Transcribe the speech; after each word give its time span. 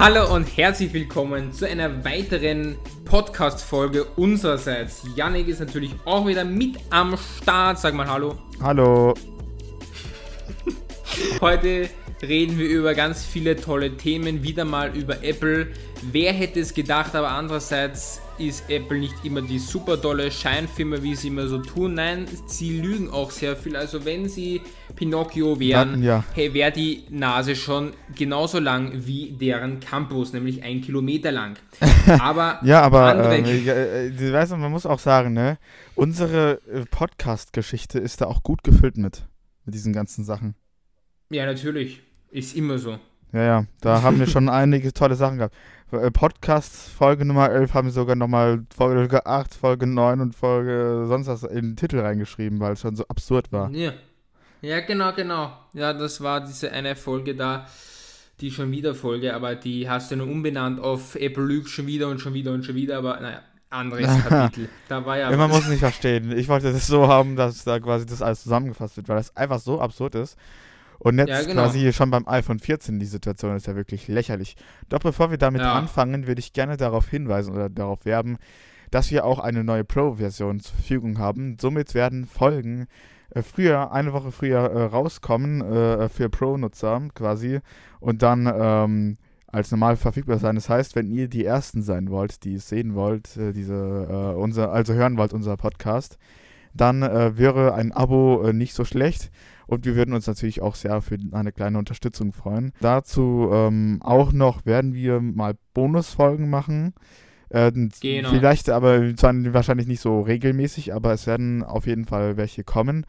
Hallo 0.00 0.34
und 0.34 0.56
herzlich 0.56 0.94
willkommen 0.94 1.52
zu 1.52 1.68
einer 1.68 2.06
weiteren 2.06 2.78
Podcast-Folge 3.04 4.06
unsererseits. 4.16 5.02
Yannick 5.14 5.48
ist 5.48 5.60
natürlich 5.60 5.94
auch 6.06 6.26
wieder 6.26 6.42
mit 6.42 6.78
am 6.88 7.18
Start. 7.18 7.78
Sag 7.78 7.92
mal 7.92 8.08
Hallo. 8.08 8.34
Hallo. 8.62 9.12
Heute 11.42 11.90
reden 12.22 12.58
wir 12.58 12.66
über 12.66 12.94
ganz 12.94 13.26
viele 13.26 13.56
tolle 13.56 13.94
Themen, 13.94 14.42
wieder 14.42 14.64
mal 14.64 14.96
über 14.96 15.22
Apple. 15.22 15.68
Wer 16.10 16.32
hätte 16.32 16.60
es 16.60 16.72
gedacht, 16.72 17.14
aber 17.14 17.28
andererseits 17.28 18.22
ist 18.38 18.70
Apple 18.70 19.00
nicht 19.00 19.22
immer 19.22 19.42
die 19.42 19.58
super 19.58 20.00
tolle 20.00 20.30
Scheinfirma, 20.30 21.02
wie 21.02 21.14
sie 21.14 21.28
immer 21.28 21.46
so 21.46 21.58
tun. 21.58 21.92
Nein, 21.92 22.24
sie 22.46 22.80
lügen 22.80 23.10
auch 23.10 23.30
sehr 23.30 23.54
viel. 23.54 23.76
Also 23.76 24.02
wenn 24.06 24.30
sie 24.30 24.62
Pinocchio 24.94 25.58
wären, 25.58 26.02
ja. 26.02 26.24
hey, 26.34 26.52
wäre 26.54 26.72
die 26.72 27.04
Nase 27.10 27.56
schon 27.56 27.92
genauso 28.14 28.58
lang 28.58 28.92
wie 28.94 29.32
deren 29.32 29.80
Campus, 29.80 30.32
nämlich 30.32 30.62
ein 30.62 30.80
Kilometer 30.80 31.32
lang. 31.32 31.56
Aber 32.18 32.60
ja, 32.62 32.82
aber 32.82 33.32
ähm, 33.32 33.44
äh, 33.44 34.06
äh, 34.08 34.32
weißt 34.32 34.52
du, 34.52 34.56
man 34.56 34.70
muss 34.70 34.86
auch 34.86 34.98
sagen, 34.98 35.32
ne, 35.32 35.58
unsere 35.94 36.60
äh, 36.72 36.84
Podcast-Geschichte 36.90 37.98
ist 37.98 38.20
da 38.20 38.26
auch 38.26 38.42
gut 38.42 38.62
gefüllt 38.64 38.96
mit 38.96 39.26
mit 39.64 39.74
diesen 39.74 39.92
ganzen 39.92 40.24
Sachen. 40.24 40.54
Ja, 41.30 41.46
natürlich, 41.46 42.02
ist 42.30 42.56
immer 42.56 42.78
so. 42.78 42.98
Ja, 43.32 43.42
ja, 43.42 43.64
da 43.80 44.02
haben 44.02 44.18
wir 44.18 44.26
schon 44.26 44.48
einige 44.48 44.92
tolle 44.92 45.14
Sachen 45.14 45.38
gehabt. 45.38 45.54
Äh, 45.92 46.10
Podcast 46.10 46.88
Folge 46.88 47.24
Nummer 47.24 47.50
11 47.50 47.74
haben 47.74 47.88
wir 47.88 47.92
sogar 47.92 48.16
nochmal 48.16 48.64
Folge 48.74 49.26
8, 49.26 49.54
Folge 49.54 49.86
9 49.86 50.20
und 50.20 50.34
Folge 50.34 51.04
sonst 51.06 51.28
was 51.28 51.44
in 51.44 51.70
den 51.70 51.76
Titel 51.76 52.00
reingeschrieben, 52.00 52.58
weil 52.60 52.72
es 52.72 52.80
schon 52.80 52.96
so 52.96 53.06
absurd 53.06 53.52
war. 53.52 53.70
Ja. 53.70 53.92
Ja, 54.62 54.80
genau, 54.80 55.12
genau. 55.12 55.52
Ja, 55.72 55.92
das 55.92 56.20
war 56.20 56.40
diese 56.44 56.70
eine 56.72 56.96
Folge 56.96 57.34
da, 57.34 57.66
die 58.40 58.50
schon 58.50 58.70
wieder 58.70 58.94
Folge, 58.94 59.34
aber 59.34 59.54
die 59.54 59.88
hast 59.88 60.10
du 60.10 60.16
nur 60.16 60.28
umbenannt 60.28 60.80
auf 60.80 61.14
Apple 61.14 61.44
Lügt 61.44 61.68
schon 61.68 61.86
wieder 61.86 62.08
und 62.08 62.20
schon 62.20 62.34
wieder 62.34 62.52
und 62.52 62.64
schon 62.64 62.74
wieder, 62.74 62.98
aber 62.98 63.20
naja, 63.20 63.42
anderes 63.70 64.06
Kapitel. 64.28 64.68
Da 64.88 65.04
war 65.06 65.18
ja. 65.18 65.30
ja 65.30 65.36
man 65.36 65.50
muss 65.50 65.68
nicht 65.68 65.80
verstehen. 65.80 66.36
Ich 66.36 66.48
wollte 66.48 66.72
das 66.72 66.86
so 66.86 67.08
haben, 67.08 67.36
dass 67.36 67.64
da 67.64 67.78
quasi 67.78 68.06
das 68.06 68.22
alles 68.22 68.42
zusammengefasst 68.42 68.96
wird, 68.96 69.08
weil 69.08 69.16
das 69.16 69.36
einfach 69.36 69.60
so 69.60 69.80
absurd 69.80 70.14
ist. 70.16 70.36
Und 70.98 71.18
jetzt 71.18 71.30
ja, 71.30 71.42
genau. 71.42 71.62
quasi 71.62 71.92
schon 71.94 72.10
beim 72.10 72.28
iPhone 72.28 72.58
14, 72.58 72.98
die 72.98 73.06
Situation 73.06 73.56
ist 73.56 73.66
ja 73.66 73.74
wirklich 73.74 74.06
lächerlich. 74.08 74.56
Doch 74.90 74.98
bevor 74.98 75.30
wir 75.30 75.38
damit 75.38 75.62
ja. 75.62 75.72
anfangen, 75.72 76.26
würde 76.26 76.40
ich 76.40 76.52
gerne 76.52 76.76
darauf 76.76 77.08
hinweisen 77.08 77.54
oder 77.54 77.70
darauf 77.70 78.04
werben, 78.04 78.36
dass 78.90 79.10
wir 79.10 79.24
auch 79.24 79.38
eine 79.38 79.64
neue 79.64 79.84
Pro-Version 79.84 80.60
zur 80.60 80.74
Verfügung 80.74 81.18
haben. 81.18 81.56
Somit 81.58 81.94
werden 81.94 82.26
Folgen 82.26 82.86
früher, 83.42 83.92
eine 83.92 84.12
Woche 84.12 84.32
früher 84.32 84.58
äh, 84.58 84.82
rauskommen 84.84 85.60
äh, 85.60 86.08
für 86.08 86.28
Pro-Nutzer 86.28 87.02
quasi 87.14 87.60
und 88.00 88.22
dann 88.22 88.50
ähm, 88.52 89.16
als 89.46 89.70
normal 89.70 89.96
verfügbar 89.96 90.38
sein. 90.38 90.54
Das 90.54 90.68
heißt, 90.68 90.96
wenn 90.96 91.06
ihr 91.06 91.28
die 91.28 91.44
Ersten 91.44 91.82
sein 91.82 92.10
wollt, 92.10 92.44
die 92.44 92.54
es 92.54 92.68
sehen 92.68 92.94
wollt, 92.94 93.36
äh, 93.36 93.52
diese, 93.52 93.74
äh, 93.74 94.38
unser, 94.38 94.72
also 94.72 94.94
hören 94.94 95.16
wollt, 95.16 95.32
unser 95.32 95.56
Podcast, 95.56 96.18
dann 96.72 97.02
äh, 97.02 97.36
wäre 97.36 97.74
ein 97.74 97.92
Abo 97.92 98.52
nicht 98.52 98.74
so 98.74 98.84
schlecht. 98.84 99.30
Und 99.66 99.84
wir 99.84 99.94
würden 99.94 100.14
uns 100.14 100.26
natürlich 100.26 100.62
auch 100.62 100.74
sehr 100.74 101.00
für 101.00 101.16
eine 101.30 101.52
kleine 101.52 101.78
Unterstützung 101.78 102.32
freuen. 102.32 102.72
Dazu 102.80 103.48
ähm, 103.52 104.00
auch 104.02 104.32
noch 104.32 104.66
werden 104.66 104.94
wir 104.94 105.20
mal 105.20 105.54
Bonusfolgen 105.74 106.50
machen. 106.50 106.92
Äh, 107.50 107.72
genau. 108.00 108.30
Vielleicht 108.30 108.70
aber 108.70 109.14
zwar 109.16 109.34
wahrscheinlich 109.52 109.86
nicht 109.86 110.00
so 110.00 110.20
regelmäßig, 110.22 110.94
aber 110.94 111.12
es 111.12 111.26
werden 111.26 111.62
auf 111.62 111.86
jeden 111.86 112.06
Fall 112.06 112.36
welche 112.36 112.64
kommen. 112.64 113.04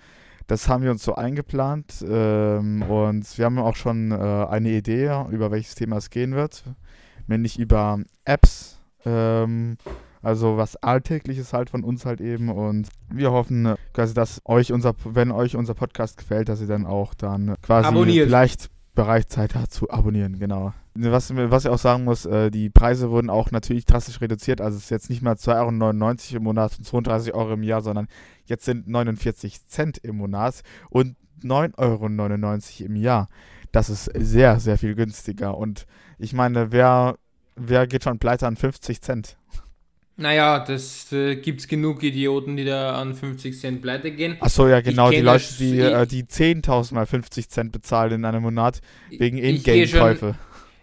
Das 0.48 0.68
haben 0.68 0.84
wir 0.84 0.92
uns 0.92 1.04
so 1.04 1.16
eingeplant 1.16 2.04
ähm, 2.08 2.82
und 2.82 3.38
wir 3.38 3.46
haben 3.46 3.60
auch 3.60 3.76
schon 3.76 4.12
äh, 4.12 4.16
eine 4.16 4.72
Idee, 4.72 5.10
über 5.30 5.52
welches 5.52 5.76
Thema 5.76 5.98
es 5.98 6.10
gehen 6.10 6.34
wird, 6.34 6.64
nämlich 7.28 7.58
über 7.60 8.00
Apps. 8.26 8.80
Ähm, 9.06 9.78
also 10.24 10.58
was 10.58 10.76
Alltägliches 10.76 11.54
halt 11.54 11.70
von 11.70 11.84
uns 11.84 12.06
halt 12.06 12.22
eben. 12.22 12.50
Und 12.50 12.90
wir 13.10 13.32
hoffen 13.32 13.66
äh, 13.66 13.76
quasi, 13.94 14.14
dass 14.14 14.42
euch 14.46 14.72
unser, 14.72 14.94
wenn 15.04 15.32
euch 15.32 15.56
unser 15.56 15.74
Podcast 15.74 16.18
gefällt, 16.18 16.50
dass 16.50 16.62
ihr 16.62 16.68
dann 16.68 16.86
auch 16.86 17.14
dann 17.14 17.56
quasi 17.62 17.88
Abonniert. 17.88 18.28
vielleicht 18.28 18.70
bereit 18.94 19.32
seid 19.32 19.54
zu 19.70 19.90
abonnieren, 19.90 20.40
genau. 20.40 20.74
Was, 20.94 21.34
was 21.34 21.66
ich 21.66 21.72
auch 21.72 21.78
sagen 21.78 22.04
muss, 22.04 22.26
äh, 22.26 22.52
die 22.52 22.70
Preise 22.70 23.12
wurden 23.12 23.30
auch 23.30 23.52
natürlich 23.52 23.86
drastisch 23.86 24.20
reduziert. 24.20 24.60
Also 24.60 24.78
es 24.78 24.86
ist 24.86 24.90
jetzt 24.90 25.10
nicht 25.10 25.22
mehr 25.22 25.36
2,99 25.36 26.34
Euro 26.34 26.38
im 26.38 26.44
Monat 26.44 26.78
und 26.78 26.86
32 26.86 27.34
Euro 27.34 27.54
im 27.54 27.64
Jahr, 27.64 27.82
sondern 27.82 28.08
jetzt 28.46 28.66
sind 28.66 28.88
49 28.88 29.66
Cent 29.68 29.98
im 30.00 30.18
Monat 30.18 30.62
und 30.90 31.16
9,99 31.44 31.78
Euro 31.78 32.86
im 32.86 32.96
Jahr. 32.98 33.28
Das 33.72 33.90
ist 33.90 34.12
sehr, 34.14 34.60
sehr 34.60 34.78
viel 34.78 34.96
günstiger. 34.96 35.58
Und 35.58 35.86
ich 36.18 36.34
meine, 36.34 36.74
wer, 36.74 37.16
wer 37.56 37.88
geht 37.88 38.04
schon 38.04 38.20
pleite 38.20 38.48
an 38.48 38.58
50 38.58 39.02
Cent? 39.02 39.38
Naja, 40.22 40.60
das 40.60 41.12
äh, 41.12 41.36
gibt 41.36 41.62
es 41.62 41.68
genug 41.68 42.04
Idioten, 42.04 42.56
die 42.56 42.64
da 42.64 42.94
an 43.02 43.16
50 43.16 43.60
Cent 43.60 43.82
pleite 43.82 44.12
gehen. 44.12 44.38
Achso, 44.40 44.68
ja, 44.68 44.80
genau, 44.80 45.10
die 45.10 45.22
Leute, 45.22 45.46
die, 45.58 45.80
äh, 45.80 46.06
die 46.06 46.24
10.000 46.24 46.94
mal 46.94 47.08
50 47.08 47.50
Cent 47.50 47.72
bezahlen 47.72 48.14
in 48.14 48.26
einem 48.26 48.44
Monat 48.44 48.82
wegen 49.10 49.40
Ingame-Käufe. 49.40 50.36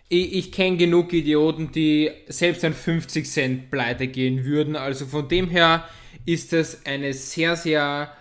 Ich, 0.09 0.35
ich 0.35 0.53
kenne 0.53 0.77
genug 0.77 1.13
Idioten, 1.13 1.71
die 1.71 2.11
selbst 2.27 2.65
an 2.65 2.75
50 2.75 3.31
Cent 3.31 3.71
pleite 3.71 4.09
gehen 4.09 4.45
würden. 4.45 4.75
Also 4.75 5.07
von 5.07 5.29
dem 5.29 5.49
her 5.49 5.85
ist 6.27 6.53
das 6.53 6.85
eine 6.85 7.13
sehr, 7.13 7.55
sehr 7.55 8.13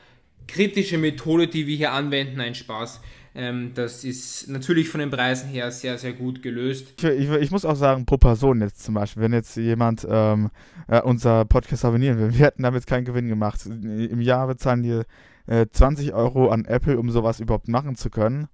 kritische 0.48 1.00
Methode, 1.00 1.48
die 1.48 1.66
wir 1.66 1.78
hier 1.78 1.94
anwenden. 1.94 2.40
Ein 2.42 2.54
Spaß. 2.54 3.02
Ähm, 3.38 3.72
das 3.76 4.04
ist 4.04 4.50
natürlich 4.50 4.90
von 4.90 5.00
den 5.00 5.12
Preisen 5.12 5.48
her 5.48 5.70
sehr, 5.70 6.00
sehr 6.00 6.14
gut 6.14 6.42
gelöst. 6.42 6.94
Ich, 6.98 7.04
ich, 7.04 7.30
ich 7.30 7.52
muss 7.52 7.66
auch 7.66 7.76
sagen, 7.76 8.08
pro 8.08 8.18
Person 8.18 8.62
jetzt 8.62 8.82
zum 8.82 8.96
Beispiel, 8.96 9.22
wenn 9.22 9.32
jetzt 9.32 9.56
jemand 9.56 10.08
ähm, 10.10 10.50
äh, 10.88 11.02
unser 11.02 11.46
Podcast 11.46 11.86
abonnieren 11.86 12.18
will, 12.18 12.34
wir 12.38 12.48
hätten 12.48 12.64
damit 12.64 12.88
keinen 12.88 13.06
Gewinn 13.06 13.28
gemacht. 13.28 13.64
Im 13.68 14.22
Jahr 14.22 14.48
bezahlen 14.48 14.82
die 14.82 15.04
äh, 15.46 15.68
20 15.72 16.14
Euro 16.14 16.50
an 16.50 16.66
Apple, 16.66 16.98
um 16.98 17.12
sowas 17.12 17.40
überhaupt 17.40 17.68
machen 17.68 17.96
zu 17.96 18.10
können. 18.10 18.48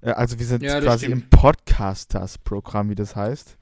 Äh, 0.00 0.12
also 0.12 0.38
wir 0.38 0.46
sind 0.46 0.62
ja, 0.62 0.80
quasi 0.80 1.06
stimmt. 1.06 1.24
im 1.24 1.30
Podcasters-Programm, 1.30 2.88
wie 2.88 2.94
das 2.94 3.16
heißt. 3.16 3.58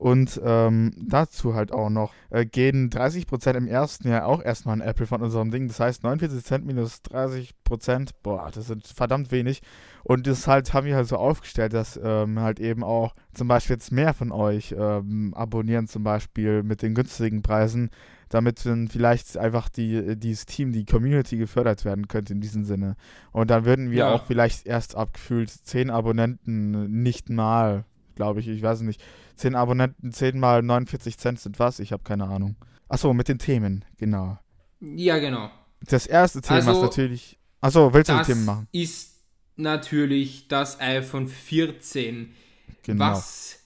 Und 0.00 0.40
ähm, 0.42 0.92
dazu 0.96 1.54
halt 1.54 1.72
auch 1.72 1.90
noch 1.90 2.14
äh, 2.30 2.46
gehen 2.46 2.88
30% 2.88 3.54
im 3.54 3.66
ersten 3.66 4.08
Jahr 4.08 4.24
auch 4.24 4.42
erstmal 4.42 4.72
an 4.72 4.80
Apple 4.80 5.06
von 5.06 5.20
unserem 5.20 5.50
Ding. 5.50 5.68
Das 5.68 5.78
heißt 5.78 6.04
49 6.04 6.42
Cent 6.42 6.64
minus 6.64 7.02
30%, 7.02 8.08
boah, 8.22 8.50
das 8.50 8.68
sind 8.68 8.86
verdammt 8.86 9.30
wenig. 9.30 9.60
Und 10.02 10.26
das 10.26 10.48
halt 10.48 10.72
haben 10.72 10.86
wir 10.86 10.96
halt 10.96 11.06
so 11.06 11.18
aufgestellt, 11.18 11.74
dass 11.74 12.00
ähm, 12.02 12.40
halt 12.40 12.60
eben 12.60 12.82
auch 12.82 13.14
zum 13.34 13.48
Beispiel 13.48 13.74
jetzt 13.74 13.92
mehr 13.92 14.14
von 14.14 14.32
euch 14.32 14.74
ähm, 14.74 15.34
abonnieren, 15.34 15.86
zum 15.86 16.02
Beispiel 16.02 16.62
mit 16.62 16.80
den 16.80 16.94
günstigen 16.94 17.42
Preisen, 17.42 17.90
damit 18.30 18.64
dann 18.64 18.88
vielleicht 18.88 19.36
einfach 19.36 19.68
die, 19.68 20.16
dieses 20.16 20.46
Team, 20.46 20.72
die 20.72 20.86
Community 20.86 21.36
gefördert 21.36 21.84
werden 21.84 22.08
könnte 22.08 22.32
in 22.32 22.40
diesem 22.40 22.64
Sinne. 22.64 22.96
Und 23.32 23.50
dann 23.50 23.66
würden 23.66 23.90
wir 23.90 23.98
ja. 23.98 24.14
auch 24.14 24.24
vielleicht 24.24 24.66
erst 24.66 24.96
abgefühlt 24.96 25.50
10 25.50 25.90
Abonnenten 25.90 27.02
nicht 27.02 27.28
mal, 27.28 27.84
glaube 28.20 28.40
ich, 28.40 28.48
ich 28.48 28.60
weiß 28.60 28.82
nicht, 28.82 29.02
10 29.36 29.54
Abonnenten, 29.54 30.12
10 30.12 30.38
mal 30.38 30.62
49 30.62 31.16
Cent 31.16 31.40
sind 31.40 31.58
was? 31.58 31.78
Ich 31.78 31.90
habe 31.90 32.02
keine 32.02 32.24
Ahnung. 32.24 32.54
Achso, 32.86 33.14
mit 33.14 33.28
den 33.28 33.38
Themen, 33.38 33.82
genau. 33.96 34.38
Ja, 34.78 35.18
genau. 35.18 35.50
Das 35.88 36.06
erste 36.06 36.42
Thema 36.42 36.58
also, 36.58 36.72
ist 36.72 36.82
natürlich. 36.82 37.38
Achso, 37.62 37.94
willst 37.94 38.10
du 38.10 38.18
die 38.18 38.24
Themen 38.24 38.44
machen? 38.44 38.68
Ist 38.72 39.14
natürlich 39.56 40.48
das 40.48 40.78
iPhone 40.82 41.28
14. 41.28 42.34
Genau. 42.82 43.06
Was 43.06 43.60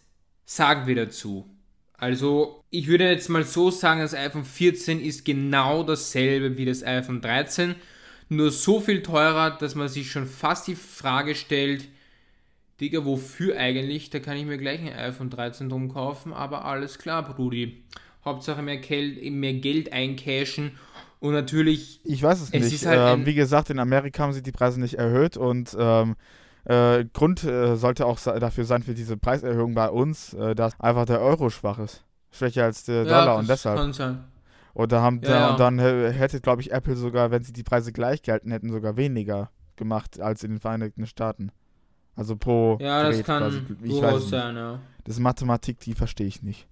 sagen 0.45 0.87
wir 0.87 0.95
dazu? 0.95 1.51
Also, 1.95 2.63
ich 2.71 2.87
würde 2.87 3.11
jetzt 3.11 3.29
mal 3.29 3.43
so 3.43 3.73
sagen, 3.73 4.03
das 4.03 4.15
iPhone 4.15 4.45
14 4.45 5.01
ist 5.01 5.25
genau 5.25 5.83
dasselbe 5.83 6.57
wie 6.57 6.65
das 6.65 6.85
iPhone 6.85 7.21
13, 7.21 7.75
nur 8.29 8.53
so 8.53 8.79
viel 8.79 9.03
teurer, 9.03 9.50
dass 9.50 9.75
man 9.75 9.89
sich 9.89 10.12
schon 10.12 10.27
fast 10.27 10.69
die 10.69 10.77
Frage 10.77 11.35
stellt, 11.35 11.89
Digga, 12.81 13.05
wofür 13.05 13.56
eigentlich? 13.56 14.11
Da 14.11 14.19
kann 14.19 14.37
ich 14.37 14.47
mir 14.47 14.59
gleich 14.59 14.81
ein 14.81 14.93
iPhone 14.93 15.31
13 15.31 15.69
drum 15.69 15.93
kaufen, 15.93 16.32
aber 16.32 16.65
alles 16.65 16.99
klar, 16.99 17.23
Brudi. 17.23 17.85
Hauptsache 18.25 18.62
mehr 18.62 18.79
Geld, 18.79 19.23
mehr 19.32 19.55
Geld 19.55 19.93
eincashen 19.93 20.73
und 21.21 21.32
natürlich. 21.32 22.00
Ich 22.05 22.23
weiß 22.23 22.41
es, 22.41 22.50
es 22.50 22.73
nicht. 22.73 22.87
Halt 22.87 23.19
ähm, 23.19 23.26
wie 23.26 23.35
gesagt, 23.35 23.71
in 23.71 23.79
Amerika 23.79 24.23
haben 24.23 24.32
sie 24.32 24.43
die 24.43 24.53
Preise 24.53 24.81
nicht 24.81 24.94
erhöht 24.94 25.37
und 25.37 25.76
ähm, 25.79 26.17
äh, 26.65 27.05
Grund 27.12 27.44
äh, 27.44 27.76
sollte 27.76 28.06
auch 28.06 28.19
dafür 28.19 28.65
sein 28.65 28.82
für 28.82 28.94
diese 28.94 29.17
Preiserhöhung 29.17 29.75
bei 29.75 29.88
uns, 29.88 30.32
äh, 30.35 30.55
dass 30.55 30.79
einfach 30.81 31.05
der 31.05 31.21
Euro 31.21 31.50
schwach 31.50 31.79
ist. 31.79 32.05
Schwächer 32.31 32.65
als 32.65 32.85
der 32.85 33.05
Dollar 33.05 33.26
ja, 33.26 33.35
und 33.35 33.49
deshalb. 33.49 33.76
Kann 33.76 33.93
sein. 33.93 34.25
Oder 34.73 35.03
haben 35.03 35.21
ja, 35.23 35.31
ja. 35.31 35.50
und 35.53 35.61
dann 35.61 35.79
hätte, 35.79 36.41
glaube 36.41 36.61
ich, 36.61 36.73
Apple 36.73 36.97
sogar, 36.97 37.31
wenn 37.31 37.44
sie 37.44 37.53
die 37.53 37.62
Preise 37.62 37.93
gleich 37.93 38.23
gehalten 38.23 38.50
hätten, 38.50 38.73
sogar 38.73 38.97
weniger 38.97 39.50
gemacht 39.76 40.19
als 40.19 40.43
in 40.43 40.50
den 40.50 40.61
Vereinigten 40.61 41.06
Staaten. 41.06 41.53
Also 42.16 42.37
pro. 42.37 42.78
Ja, 42.81 43.02
das 43.02 43.12
Gerät 43.12 43.26
kann 43.26 43.43
quasi. 43.43 43.62
ich 43.82 44.02
weiß 44.02 44.28
sein, 44.28 44.56
ja. 44.56 44.78
Das 45.05 45.16
ist 45.16 45.20
Mathematik, 45.20 45.81
die 45.81 45.94
verstehe 45.94 46.26
ich 46.26 46.43
nicht. 46.43 46.66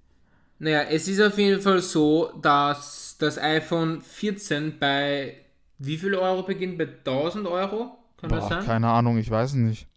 Naja, 0.58 0.82
es 0.82 1.08
ist 1.08 1.20
auf 1.20 1.36
jeden 1.38 1.60
Fall 1.60 1.80
so, 1.80 2.32
dass 2.40 3.16
das 3.18 3.36
iPhone 3.38 4.00
14 4.00 4.78
bei 4.78 5.42
wie 5.84 5.98
viel 5.98 6.14
Euro 6.14 6.42
beginnt? 6.44 6.78
Bei 6.78 6.86
1000 6.86 7.46
Euro? 7.46 7.98
Kann 8.16 8.30
Boah, 8.30 8.36
das 8.36 8.48
sein? 8.48 8.64
Keine 8.64 8.88
Ahnung, 8.88 9.18
ich 9.18 9.30
weiß 9.30 9.54
nicht. 9.54 9.88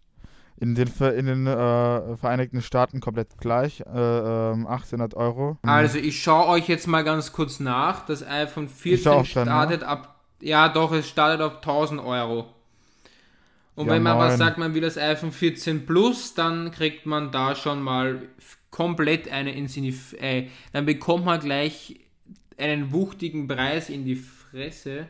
In 0.58 0.74
den, 0.74 0.88
in 0.88 1.26
den 1.26 1.46
äh, 1.46 2.16
Vereinigten 2.16 2.62
Staaten 2.62 3.00
komplett 3.00 3.38
gleich, 3.38 3.80
äh, 3.80 3.84
1800 3.84 5.12
ähm, 5.12 5.18
Euro. 5.18 5.58
Also 5.62 5.98
ich 5.98 6.22
schaue 6.22 6.48
euch 6.48 6.66
jetzt 6.66 6.86
mal 6.86 7.04
ganz 7.04 7.32
kurz 7.32 7.60
nach. 7.60 8.06
Das 8.06 8.26
iPhone 8.26 8.68
14 8.68 9.24
startet 9.26 9.82
dann, 9.82 9.88
ab, 9.88 10.24
ja 10.40 10.68
doch, 10.68 10.92
es 10.92 11.08
startet 11.08 11.42
auf 11.42 11.56
1000 11.56 12.00
Euro. 12.00 12.46
Und 13.76 13.86
ja, 13.86 13.92
wenn 13.92 14.02
man 14.02 14.18
was 14.18 14.38
sagt, 14.38 14.58
man 14.58 14.74
will 14.74 14.80
das 14.80 14.96
iPhone 14.96 15.32
14 15.32 15.86
Plus, 15.86 16.34
dann 16.34 16.70
kriegt 16.70 17.06
man 17.06 17.30
da 17.30 17.54
schon 17.54 17.82
mal 17.82 18.22
komplett 18.70 19.30
eine 19.30 19.54
Insinif 19.54 20.14
äh, 20.18 20.48
dann 20.72 20.86
bekommt 20.86 21.24
man 21.24 21.40
gleich 21.40 22.00
einen 22.58 22.92
wuchtigen 22.92 23.46
Preis 23.46 23.88
in 23.90 24.04
die 24.04 24.16
Fresse. 24.16 25.06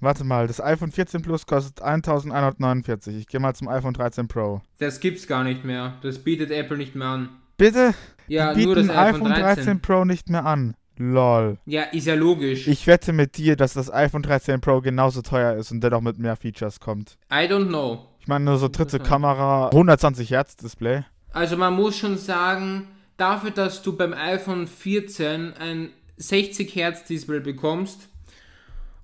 Warte 0.00 0.24
mal, 0.24 0.46
das 0.46 0.60
iPhone 0.60 0.92
14 0.92 1.22
Plus 1.22 1.46
kostet 1.46 1.82
1149. 1.82 3.16
Ich 3.16 3.26
gehe 3.26 3.40
mal 3.40 3.54
zum 3.54 3.68
iPhone 3.68 3.94
13 3.94 4.28
Pro. 4.28 4.60
Das 4.78 5.00
gibt's 5.00 5.26
gar 5.26 5.44
nicht 5.44 5.64
mehr. 5.64 5.98
Das 6.02 6.18
bietet 6.18 6.50
Apple 6.50 6.76
nicht 6.76 6.94
mehr 6.94 7.08
an. 7.08 7.28
Bitte? 7.56 7.94
Ja, 8.28 8.52
Die 8.52 8.60
bieten 8.60 8.66
nur 8.66 8.76
das 8.76 8.88
iPhone, 8.90 9.26
iPhone 9.26 9.42
13. 9.42 9.64
13 9.64 9.80
Pro 9.80 10.04
nicht 10.04 10.28
mehr 10.28 10.44
an. 10.44 10.74
Lol. 10.96 11.58
Ja, 11.66 11.82
ist 11.82 12.06
ja 12.06 12.14
logisch. 12.14 12.68
Ich 12.68 12.86
wette 12.86 13.12
mit 13.12 13.36
dir, 13.36 13.56
dass 13.56 13.74
das 13.74 13.92
iPhone 13.92 14.22
13 14.22 14.60
Pro 14.60 14.80
genauso 14.80 15.22
teuer 15.22 15.54
ist 15.54 15.70
und 15.72 15.80
dennoch 15.82 16.00
mit 16.00 16.18
mehr 16.18 16.36
Features 16.36 16.80
kommt. 16.80 17.18
I 17.30 17.46
don't 17.46 17.68
know. 17.68 18.06
Ich 18.20 18.28
meine, 18.28 18.44
nur 18.44 18.58
so 18.58 18.68
dritte 18.68 19.00
Kamera, 19.00 19.66
120 19.68 20.30
Hertz 20.30 20.56
Display. 20.56 21.04
Also 21.32 21.56
man 21.56 21.74
muss 21.74 21.98
schon 21.98 22.16
sagen, 22.16 22.88
dafür, 23.16 23.50
dass 23.50 23.82
du 23.82 23.96
beim 23.96 24.14
iPhone 24.14 24.66
14 24.66 25.54
ein 25.54 25.90
60 26.16 26.74
Hertz 26.74 27.04
Display 27.04 27.40
bekommst, 27.40 28.08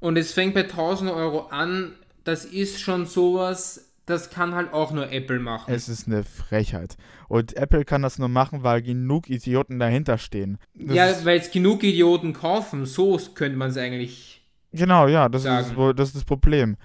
und 0.00 0.16
es 0.16 0.32
fängt 0.32 0.54
bei 0.54 0.62
1000 0.62 1.10
Euro 1.10 1.48
an. 1.48 1.94
Das 2.24 2.44
ist 2.44 2.80
schon 2.80 3.06
sowas, 3.06 3.89
das 4.06 4.30
kann 4.30 4.54
halt 4.54 4.72
auch 4.72 4.92
nur 4.92 5.10
Apple 5.12 5.38
machen. 5.38 5.72
Es 5.72 5.88
ist 5.88 6.06
eine 6.06 6.24
Frechheit. 6.24 6.96
Und 7.28 7.56
Apple 7.56 7.84
kann 7.84 8.02
das 8.02 8.18
nur 8.18 8.28
machen, 8.28 8.62
weil 8.62 8.82
genug 8.82 9.30
Idioten 9.30 9.78
dahinter 9.78 10.18
stehen. 10.18 10.58
Das 10.74 10.96
ja, 10.96 11.24
weil 11.24 11.38
es 11.38 11.50
genug 11.50 11.82
Idioten 11.84 12.32
kaufen. 12.32 12.86
So 12.86 13.18
könnte 13.34 13.56
man 13.56 13.70
es 13.70 13.76
eigentlich. 13.76 14.48
Genau, 14.72 15.06
ja, 15.08 15.28
das 15.28 15.44
ist, 15.44 15.74
das 15.96 16.08
ist 16.08 16.16
das 16.16 16.24
Problem. 16.24 16.76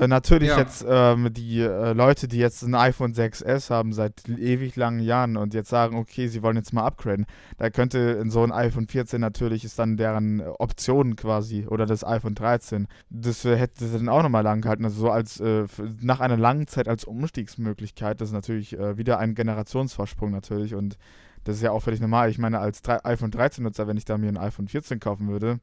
Äh, 0.00 0.08
natürlich 0.08 0.48
ja. 0.48 0.58
jetzt 0.58 0.84
ähm, 0.88 1.28
die 1.30 1.60
äh, 1.60 1.92
Leute, 1.92 2.26
die 2.26 2.38
jetzt 2.38 2.62
ein 2.62 2.74
iPhone 2.74 3.12
6S 3.12 3.68
haben 3.68 3.92
seit 3.92 4.26
ewig 4.28 4.74
langen 4.76 5.00
Jahren 5.00 5.36
und 5.36 5.52
jetzt 5.52 5.68
sagen, 5.68 5.96
okay, 5.96 6.26
sie 6.28 6.42
wollen 6.42 6.56
jetzt 6.56 6.72
mal 6.72 6.84
upgraden, 6.84 7.26
da 7.58 7.68
könnte 7.68 7.98
in 7.98 8.30
so 8.30 8.42
ein 8.42 8.50
iPhone 8.50 8.88
14 8.88 9.20
natürlich 9.20 9.62
ist 9.62 9.78
dann 9.78 9.98
deren 9.98 10.40
Option 10.40 11.16
quasi 11.16 11.66
oder 11.66 11.84
das 11.84 12.02
iPhone 12.02 12.34
13. 12.34 12.88
Das 13.10 13.44
äh, 13.44 13.56
hätte 13.56 13.86
dann 13.86 14.08
auch 14.08 14.22
nochmal 14.22 14.42
lang 14.42 14.62
gehalten, 14.62 14.86
also 14.86 15.00
so 15.02 15.10
als 15.10 15.38
äh, 15.38 15.66
nach 16.00 16.20
einer 16.20 16.38
langen 16.38 16.66
Zeit 16.66 16.88
als 16.88 17.04
Umstiegsmöglichkeit, 17.04 18.22
das 18.22 18.30
ist 18.30 18.34
natürlich 18.34 18.78
äh, 18.78 18.96
wieder 18.96 19.18
ein 19.18 19.34
Generationsvorsprung 19.34 20.30
natürlich 20.30 20.74
und 20.74 20.96
das 21.44 21.56
ist 21.56 21.62
ja 21.62 21.72
auch 21.72 21.80
völlig 21.82 22.00
normal. 22.00 22.30
Ich 22.30 22.38
meine, 22.38 22.58
als 22.58 22.80
iPhone 23.04 23.30
13 23.30 23.64
Nutzer, 23.64 23.86
wenn 23.86 23.98
ich 23.98 24.06
da 24.06 24.16
mir 24.16 24.28
ein 24.28 24.38
iPhone 24.38 24.68
14 24.68 24.98
kaufen 24.98 25.28
würde, 25.28 25.60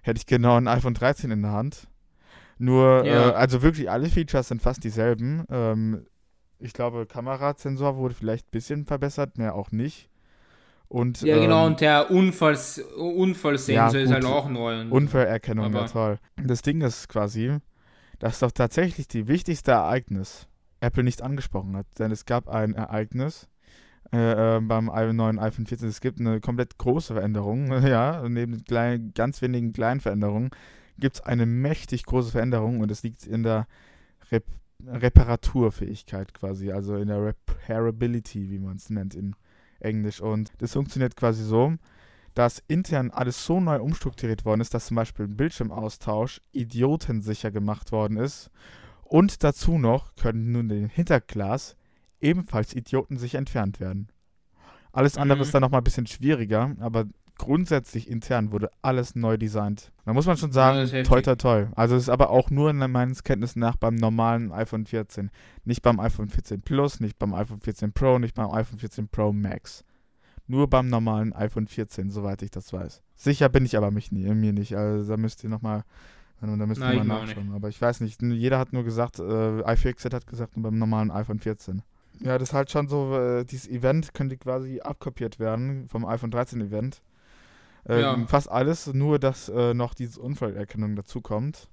hätte 0.00 0.18
ich 0.18 0.26
genau 0.26 0.56
ein 0.56 0.68
iPhone 0.68 0.94
13 0.94 1.30
in 1.30 1.42
der 1.42 1.52
Hand 1.52 1.88
nur, 2.58 3.04
ja. 3.04 3.30
äh, 3.30 3.32
also 3.32 3.62
wirklich 3.62 3.90
alle 3.90 4.08
Features 4.08 4.48
sind 4.48 4.62
fast 4.62 4.84
dieselben. 4.84 5.44
Ähm, 5.50 6.06
ich 6.58 6.72
glaube, 6.72 7.06
Kamerasensor 7.06 7.96
wurde 7.96 8.14
vielleicht 8.14 8.46
ein 8.46 8.52
bisschen 8.52 8.86
verbessert, 8.86 9.38
mehr 9.38 9.54
auch 9.54 9.70
nicht. 9.70 10.08
Und, 10.88 11.22
ja, 11.22 11.38
genau, 11.38 11.66
ähm, 11.66 11.72
und 11.72 11.80
der 11.80 12.10
Unfalls, 12.10 12.78
Unfallsensor 12.78 13.98
ja, 14.00 14.04
ist 14.04 14.12
halt 14.12 14.24
auch 14.24 14.48
neu. 14.48 14.88
Unfallerkennung, 14.88 15.72
ja 15.72 15.86
toll. 15.86 16.18
Das 16.36 16.62
Ding 16.62 16.82
ist 16.82 17.08
quasi, 17.08 17.58
dass 18.18 18.38
doch 18.38 18.52
tatsächlich 18.52 19.08
die 19.08 19.26
wichtigste 19.26 19.72
Ereignis 19.72 20.46
Apple 20.80 21.02
nicht 21.02 21.22
angesprochen 21.22 21.76
hat. 21.76 21.86
Denn 21.98 22.12
es 22.12 22.26
gab 22.26 22.48
ein 22.48 22.74
Ereignis 22.74 23.48
äh, 24.12 24.56
äh 24.56 24.60
beim 24.60 24.86
neuen 25.16 25.38
iPhone 25.38 25.66
14. 25.66 25.88
Es 25.88 26.00
gibt 26.00 26.20
eine 26.20 26.40
komplett 26.40 26.78
große 26.78 27.14
Veränderung, 27.14 27.72
ja, 27.86 28.28
neben 28.28 28.62
kleinen, 28.64 29.12
ganz 29.14 29.42
wenigen 29.42 29.72
kleinen 29.72 30.00
Veränderungen 30.00 30.50
gibt 30.98 31.16
es 31.16 31.22
eine 31.22 31.46
mächtig 31.46 32.04
große 32.04 32.32
Veränderung 32.32 32.80
und 32.80 32.90
es 32.90 33.02
liegt 33.02 33.26
in 33.26 33.42
der 33.42 33.66
Rep 34.30 34.44
Reparaturfähigkeit 34.86 36.34
quasi, 36.34 36.70
also 36.70 36.96
in 36.96 37.08
der 37.08 37.24
Repairability, 37.24 38.50
wie 38.50 38.58
man 38.58 38.76
es 38.76 38.90
nennt 38.90 39.14
in 39.14 39.34
Englisch. 39.80 40.20
Und 40.20 40.52
das 40.58 40.72
funktioniert 40.72 41.16
quasi 41.16 41.42
so, 41.42 41.74
dass 42.34 42.62
intern 42.66 43.10
alles 43.10 43.46
so 43.46 43.60
neu 43.60 43.80
umstrukturiert 43.80 44.44
worden 44.44 44.60
ist, 44.60 44.74
dass 44.74 44.86
zum 44.86 44.96
Beispiel 44.96 45.26
ein 45.26 45.36
Bildschirmaustausch 45.36 46.40
idiotensicher 46.52 47.50
gemacht 47.50 47.92
worden 47.92 48.18
ist. 48.18 48.50
Und 49.04 49.44
dazu 49.44 49.78
noch 49.78 50.16
können 50.16 50.52
nun 50.52 50.68
den 50.68 50.88
Hinterglas 50.88 51.76
ebenfalls 52.20 52.74
Idioten 52.74 53.16
sich 53.16 53.36
entfernt 53.36 53.80
werden. 53.80 54.08
Alles 54.92 55.16
andere 55.16 55.38
mhm. 55.38 55.42
ist 55.42 55.54
dann 55.54 55.60
nochmal 55.60 55.80
ein 55.80 55.84
bisschen 55.84 56.06
schwieriger, 56.06 56.74
aber 56.80 57.06
grundsätzlich 57.38 58.08
intern 58.08 58.52
wurde 58.52 58.70
alles 58.82 59.14
neu 59.14 59.36
designt. 59.36 59.92
Da 60.04 60.12
muss 60.12 60.26
man 60.26 60.36
schon 60.36 60.52
sagen, 60.52 60.86
ja, 60.86 61.02
toi 61.02 61.20
toi 61.20 61.34
toi. 61.34 61.66
Also 61.74 61.96
es 61.96 62.04
ist 62.04 62.08
aber 62.08 62.30
auch 62.30 62.50
nur 62.50 62.70
in 62.70 62.78
meines 62.78 63.24
Kenntnisses 63.24 63.56
nach 63.56 63.76
beim 63.76 63.94
normalen 63.94 64.52
iPhone 64.52 64.86
14. 64.86 65.30
Nicht 65.64 65.82
beim 65.82 66.00
iPhone 66.00 66.28
14 66.28 66.62
Plus, 66.62 67.00
nicht 67.00 67.18
beim 67.18 67.34
iPhone 67.34 67.60
14 67.60 67.92
Pro, 67.92 68.18
nicht 68.18 68.34
beim 68.34 68.50
iPhone 68.50 68.78
14 68.78 69.08
Pro 69.08 69.32
Max. 69.32 69.84
Nur 70.46 70.68
beim 70.68 70.88
normalen 70.88 71.32
iPhone 71.32 71.66
14, 71.66 72.10
soweit 72.10 72.42
ich 72.42 72.50
das 72.50 72.72
weiß. 72.72 73.02
Sicher 73.16 73.48
bin 73.48 73.64
ich 73.64 73.76
aber 73.76 73.90
mich 73.90 74.12
nie, 74.12 74.26
mir 74.34 74.52
nicht. 74.52 74.76
Also 74.76 75.08
da 75.10 75.16
müsst 75.16 75.42
ihr 75.42 75.50
nochmal 75.50 75.84
da 76.40 76.66
müsst 76.66 76.80
ihr 76.80 76.86
mal 76.86 77.04
nachschauen. 77.04 77.52
Aber 77.54 77.68
ich 77.68 77.80
weiß 77.80 78.00
nicht, 78.00 78.20
jeder 78.20 78.58
hat 78.58 78.72
nur 78.72 78.84
gesagt, 78.84 79.18
äh, 79.18 79.60
iFixit 79.72 80.12
hat 80.12 80.26
gesagt, 80.26 80.56
nur 80.56 80.64
beim 80.64 80.78
normalen 80.78 81.10
iPhone 81.10 81.38
14. 81.38 81.82
Ja, 82.20 82.38
das 82.38 82.50
ist 82.50 82.54
halt 82.54 82.70
schon 82.70 82.88
so, 82.88 83.16
äh, 83.16 83.44
dieses 83.44 83.68
Event 83.68 84.14
könnte 84.14 84.36
quasi 84.36 84.80
abkopiert 84.80 85.38
werden 85.38 85.88
vom 85.88 86.04
iPhone 86.04 86.30
13 86.30 86.60
Event. 86.60 87.02
Äh, 87.88 88.00
ja. 88.00 88.26
Fast 88.26 88.50
alles, 88.50 88.92
nur 88.92 89.18
dass 89.18 89.48
äh, 89.48 89.74
noch 89.74 89.94
diese 89.94 90.20
Unfallerkennung 90.20 90.96
dazukommt. 90.96 91.68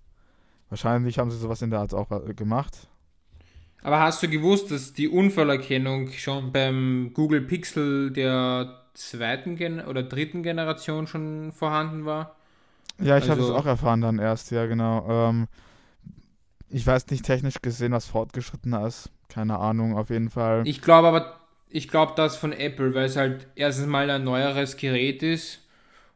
Wahrscheinlich 0.70 1.20
haben 1.20 1.32
sie 1.32 1.38
sowas 1.38 1.62
in 1.62 1.70
der 1.70 1.80
Art 1.80 1.94
auch 1.94 2.12
äh, 2.12 2.34
gemacht. 2.34 2.88
Aber 3.84 4.00
hast 4.00 4.22
du 4.22 4.28
gewusst, 4.28 4.72
dass 4.72 4.94
die 4.94 5.08
Unfallerkennung 5.08 6.12
schon 6.12 6.52
beim 6.52 7.12
Google 7.14 7.42
Pixel 7.42 8.12
der 8.12 8.84
zweiten 8.94 9.56
Gen 9.56 9.80
oder 9.80 10.04
dritten 10.04 10.44
Generation 10.44 11.08
schon 11.08 11.52
vorhanden 11.52 12.06
war? 12.06 12.36
Ja, 13.00 13.18
ich 13.18 13.30
also, 13.30 13.32
habe 13.32 13.42
es 13.42 13.50
auch 13.50 13.66
erfahren 13.66 14.02
dann 14.02 14.20
erst, 14.20 14.52
ja 14.52 14.66
genau. 14.68 15.08
Ähm, 15.10 15.48
ich 16.70 16.86
weiß 16.86 17.08
nicht 17.08 17.26
technisch 17.26 17.62
gesehen, 17.62 17.94
was 17.94 18.06
fortgeschrittener 18.06 18.86
ist. 18.86 19.10
Keine 19.30 19.58
Ahnung, 19.58 19.98
auf 19.98 20.10
jeden 20.10 20.30
Fall. 20.30 20.64
Ich 20.66 20.82
glaube 20.82 21.08
aber, 21.08 21.40
ich 21.70 21.88
glaube 21.88 22.14
das 22.16 22.38
von 22.38 22.54
Apple, 22.54 22.94
weil 22.94 23.06
es 23.06 23.16
halt 23.16 23.48
erstens 23.56 23.88
mal 23.88 24.10
ein 24.10 24.24
neueres 24.24 24.78
Gerät 24.78 25.24
ist 25.24 25.61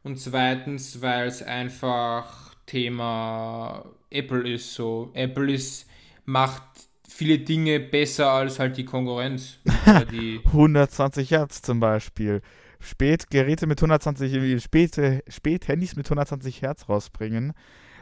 und 0.06 0.20
zweitens, 0.20 1.02
weil 1.02 1.28
es 1.28 1.42
einfach 1.42 2.56
Thema 2.68 3.84
Apple 4.12 4.48
ist. 4.54 4.76
So, 4.76 5.10
Apple 5.16 5.52
ist, 5.52 5.88
macht 6.26 6.62
viele 7.10 7.40
Dinge 7.40 7.80
besser 7.80 8.30
als 8.30 8.60
halt 8.60 8.78
die 8.78 8.86
Konkurrenz. 8.86 9.58
Die 10.12 10.42
120 10.46 11.32
Hertz 11.32 11.64
zum 11.64 11.80
Beispiel. 11.80 12.42
Spät 12.80 13.32
Geräte 13.32 13.66
mit 13.66 13.80
120, 13.80 14.62
späte, 14.62 15.24
spät 15.28 15.68
Handys 15.68 15.96
mit 15.96 16.06
120 16.06 16.62
Hertz 16.62 16.88
rausbringen. 16.88 17.54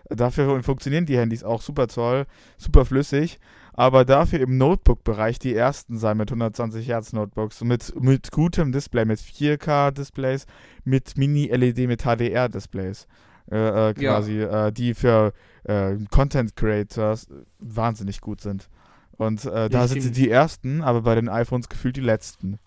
Dafür 0.09 0.61
funktionieren 0.61 1.05
die 1.05 1.17
Handys 1.17 1.45
auch 1.45 1.61
super 1.61 1.87
toll, 1.87 2.25
super 2.57 2.83
flüssig 2.83 3.39
aber 3.73 4.05
dafür 4.05 4.39
im 4.39 4.57
Notebook-Bereich 4.57 5.39
die 5.39 5.53
ersten 5.53 5.97
sein 5.97 6.17
mit 6.17 6.29
120 6.29 6.87
Hertz 6.87 7.13
Notebooks, 7.13 7.61
mit, 7.61 7.99
mit 8.01 8.31
gutem 8.31 8.71
Display, 8.71 9.05
mit 9.05 9.19
4K-Displays, 9.19 10.45
mit 10.83 11.17
Mini-LED, 11.17 11.87
mit 11.87 12.03
HDR-Displays. 12.03 13.07
Äh, 13.51 13.89
äh, 13.89 13.93
quasi, 13.93 14.39
ja. 14.39 14.67
äh, 14.67 14.71
die 14.71 14.93
für 14.93 15.33
äh, 15.65 15.97
Content 16.09 16.55
Creators 16.55 17.27
wahnsinnig 17.59 18.21
gut 18.21 18.39
sind. 18.39 18.69
Und 19.17 19.45
äh, 19.45 19.69
da 19.69 19.87
sind 19.87 20.01
sie 20.01 20.11
die 20.11 20.29
ersten, 20.29 20.81
aber 20.81 21.01
bei 21.01 21.15
den 21.15 21.29
iPhones 21.29 21.67
gefühlt 21.67 21.97
die 21.97 22.01
letzten. 22.01 22.59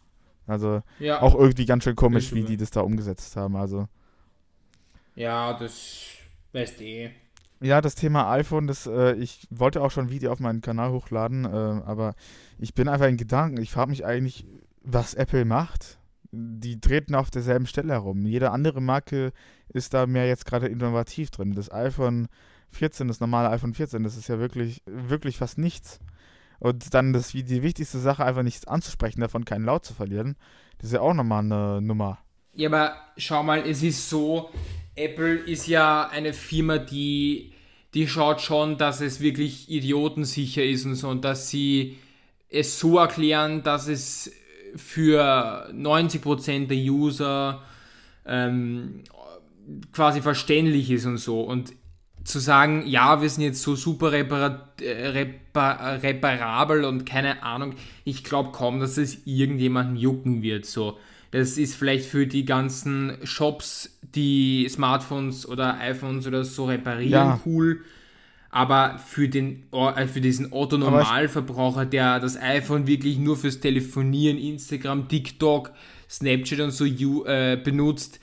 Also 0.47 0.83
ja. 0.99 1.23
auch 1.23 1.35
irgendwie 1.35 1.67
ganz 1.67 1.85
schön 1.85 1.97
komisch, 1.97 2.33
wie 2.35 2.45
die 2.45 2.57
das 2.57 2.71
da 2.71 2.83
umgesetzt 2.83 3.37
haben. 3.37 3.57
Also. 3.57 3.89
Ja, 5.15 5.59
das 5.59 6.05
weißt 6.53 6.81
eh. 6.83 7.11
Ja, 7.61 7.81
das 7.81 7.95
Thema 7.95 8.31
iPhone, 8.33 8.67
das, 8.67 8.87
äh, 8.87 9.15
ich 9.15 9.47
wollte 9.51 9.83
auch 9.83 9.91
schon 9.91 10.07
ein 10.07 10.11
Video 10.11 10.31
auf 10.31 10.41
meinen 10.41 10.61
Kanal 10.61 10.93
hochladen, 10.93 11.45
äh, 11.45 11.49
aber 11.49 12.15
ich 12.59 12.75
bin 12.75 12.89
einfach 12.89 13.07
in 13.07 13.17
Gedanken. 13.17 13.61
Ich 13.61 13.71
frage 13.71 13.91
mich 13.91 14.05
eigentlich, 14.05 14.47
was 14.83 15.15
Apple 15.15 15.45
macht. 15.45 15.99
Die 16.33 16.81
treten 16.81 17.15
auf 17.15 17.31
derselben 17.31 17.67
Stelle 17.67 17.95
herum. 17.95 18.27
Jede 18.27 18.51
andere 18.51 18.83
Marke 18.83 19.33
ist 19.69 19.95
da 19.95 20.07
mehr 20.07 20.27
jetzt 20.27 20.45
gerade 20.45 20.67
innovativ 20.67 21.31
drin. 21.31 21.55
Das 21.55 21.73
iPhone 21.73 22.29
14, 22.71 23.09
das 23.09 23.21
normale 23.21 23.49
iPhone 23.51 23.75
14, 23.75 24.03
das 24.03 24.17
ist 24.17 24.29
ja 24.29 24.39
wirklich, 24.39 24.83
wirklich 24.87 25.39
fast 25.39 25.57
nichts. 25.57 25.99
Und 26.59 26.93
dann 26.95 27.13
das 27.13 27.33
wie 27.33 27.43
die 27.43 27.63
wichtigste 27.63 27.99
Sache, 27.99 28.25
einfach 28.25 28.43
nichts 28.43 28.67
anzusprechen, 28.67 29.21
davon 29.21 29.45
keinen 29.45 29.65
Laut 29.65 29.85
zu 29.85 29.95
verlieren, 29.95 30.37
das 30.79 30.89
ist 30.89 30.95
ja 30.95 31.01
auch 31.01 31.15
nochmal 31.15 31.45
eine 31.45 31.81
Nummer. 31.81 32.19
Ja, 32.55 32.69
aber 32.69 32.97
schau 33.17 33.43
mal, 33.43 33.61
es 33.67 33.83
ist 33.83 34.09
so, 34.09 34.51
Apple 34.97 35.35
ist 35.37 35.67
ja 35.67 36.09
eine 36.09 36.33
Firma, 36.33 36.79
die, 36.79 37.53
die 37.95 38.09
schaut 38.09 38.41
schon, 38.41 38.79
dass 38.79 39.01
es 39.01 39.21
wirklich 39.21 39.71
idiotensicher 39.71 40.65
ist 40.65 40.85
und 40.87 40.95
so 40.95 41.09
und 41.09 41.25
dass 41.25 41.51
sie 41.51 41.99
es 42.49 42.79
so 42.79 42.99
erklären, 42.99 43.63
dass 43.63 43.89
es 43.89 44.33
für 44.75 45.71
90% 45.73 46.67
der 46.67 46.79
User 46.79 47.63
ähm, 48.27 49.05
quasi 49.93 50.23
verständlich 50.23 50.91
ist 50.91 51.07
und 51.07 51.19
so. 51.19 51.41
Und 51.41 51.73
zu 52.25 52.41
sagen, 52.41 52.85
ja, 52.87 53.23
wir 53.23 53.31
sind 53.31 53.45
jetzt 53.45 53.63
so 53.63 53.77
super 53.77 54.13
repar 54.13 54.73
äh, 54.81 55.09
repar 55.09 56.03
reparabel 56.03 56.85
und 56.85 57.07
keine 57.07 57.43
Ahnung, 57.43 57.75
ich 58.05 58.25
glaube 58.25 58.51
kaum, 58.51 58.81
dass 58.81 58.99
es 58.99 59.27
irgendjemandem 59.27 59.97
jucken 59.97 60.43
wird. 60.43 60.67
So. 60.67 60.99
Das 61.31 61.57
ist 61.59 61.77
vielleicht 61.77 62.07
für 62.07 62.27
die 62.27 62.45
ganzen 62.45 63.19
Shops, 63.25 63.96
die 64.17 64.69
Smartphones 64.69 65.47
oder 65.49 65.79
iPhones 65.79 66.27
oder 66.27 66.45
so 66.45 66.65
reparieren, 66.65 67.11
ja. 67.11 67.41
cool. 67.47 67.81
Aber 68.51 68.99
für, 68.99 69.29
den, 69.29 69.65
äh, 69.73 70.07
für 70.07 70.21
diesen 70.21 70.53
Otto-Normalverbraucher, 70.53 71.85
der 71.85 72.21
das 72.21 72.41
iPhone 72.41 72.87
wirklich 72.87 73.19
nur 73.19 73.37
fürs 73.37 73.61
Telefonieren, 73.61 74.39
Instagram, 74.39 75.09
TikTok, 75.09 75.73
Snapchat 76.09 76.61
und 76.61 76.71
so 76.71 76.87
äh, 76.87 77.61
benutzt, 77.63 78.19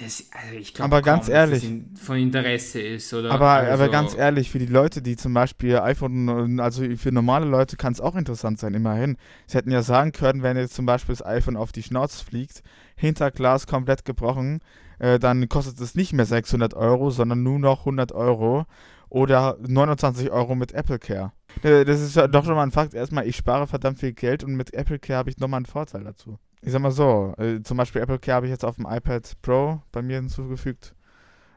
das, 0.00 0.24
also 0.32 0.58
ich 0.58 0.74
glaube, 0.74 0.96
aber 0.96 1.02
ganz 1.02 1.28
ehrlich, 1.28 1.68
von 1.94 2.16
Interesse 2.16 2.80
ist, 2.80 3.12
oder? 3.14 3.30
Aber, 3.30 3.50
also, 3.50 3.72
aber 3.72 3.92
ganz 3.92 4.16
ehrlich, 4.16 4.50
für 4.50 4.58
die 4.58 4.66
Leute, 4.66 5.02
die 5.02 5.16
zum 5.16 5.34
Beispiel 5.34 5.76
iPhone, 5.78 6.58
also 6.58 6.84
für 6.96 7.12
normale 7.12 7.46
Leute 7.46 7.76
kann 7.76 7.92
es 7.92 8.00
auch 8.00 8.16
interessant 8.16 8.58
sein, 8.58 8.74
immerhin. 8.74 9.16
Sie 9.46 9.56
hätten 9.56 9.70
ja 9.70 9.82
sagen 9.82 10.12
können, 10.12 10.42
wenn 10.42 10.56
jetzt 10.56 10.74
zum 10.74 10.86
Beispiel 10.86 11.14
das 11.14 11.24
iPhone 11.24 11.56
auf 11.56 11.72
die 11.72 11.82
Schnauze 11.82 12.24
fliegt, 12.24 12.62
Hinterglas 12.96 13.66
komplett 13.66 14.04
gebrochen, 14.04 14.60
äh, 14.98 15.18
dann 15.18 15.48
kostet 15.48 15.80
es 15.80 15.94
nicht 15.94 16.12
mehr 16.12 16.26
600 16.26 16.74
Euro, 16.74 17.10
sondern 17.10 17.42
nur 17.42 17.58
noch 17.58 17.80
100 17.80 18.12
Euro 18.12 18.66
oder 19.08 19.56
29 19.60 20.30
Euro 20.30 20.54
mit 20.54 20.72
Apple 20.72 20.98
Care. 20.98 21.32
Äh, 21.62 21.84
das 21.84 22.00
ist 22.00 22.16
doch 22.16 22.44
schon 22.44 22.54
mal 22.54 22.62
ein 22.62 22.72
Fakt. 22.72 22.94
Erstmal, 22.94 23.26
ich 23.26 23.36
spare 23.36 23.66
verdammt 23.66 24.00
viel 24.00 24.12
Geld 24.12 24.44
und 24.44 24.54
mit 24.54 24.74
Apple 24.74 24.98
Care 24.98 25.18
habe 25.18 25.30
ich 25.30 25.38
nochmal 25.38 25.58
einen 25.58 25.66
Vorteil 25.66 26.04
dazu 26.04 26.38
ich 26.60 26.72
sag 26.72 26.82
mal 26.82 26.90
so, 26.90 27.34
äh, 27.38 27.62
zum 27.62 27.76
Beispiel 27.76 28.02
Apple 28.02 28.18
Care 28.18 28.36
habe 28.36 28.46
ich 28.46 28.50
jetzt 28.50 28.64
auf 28.64 28.76
dem 28.76 28.86
iPad 28.86 29.36
Pro 29.42 29.80
bei 29.92 30.02
mir 30.02 30.16
hinzugefügt. 30.16 30.94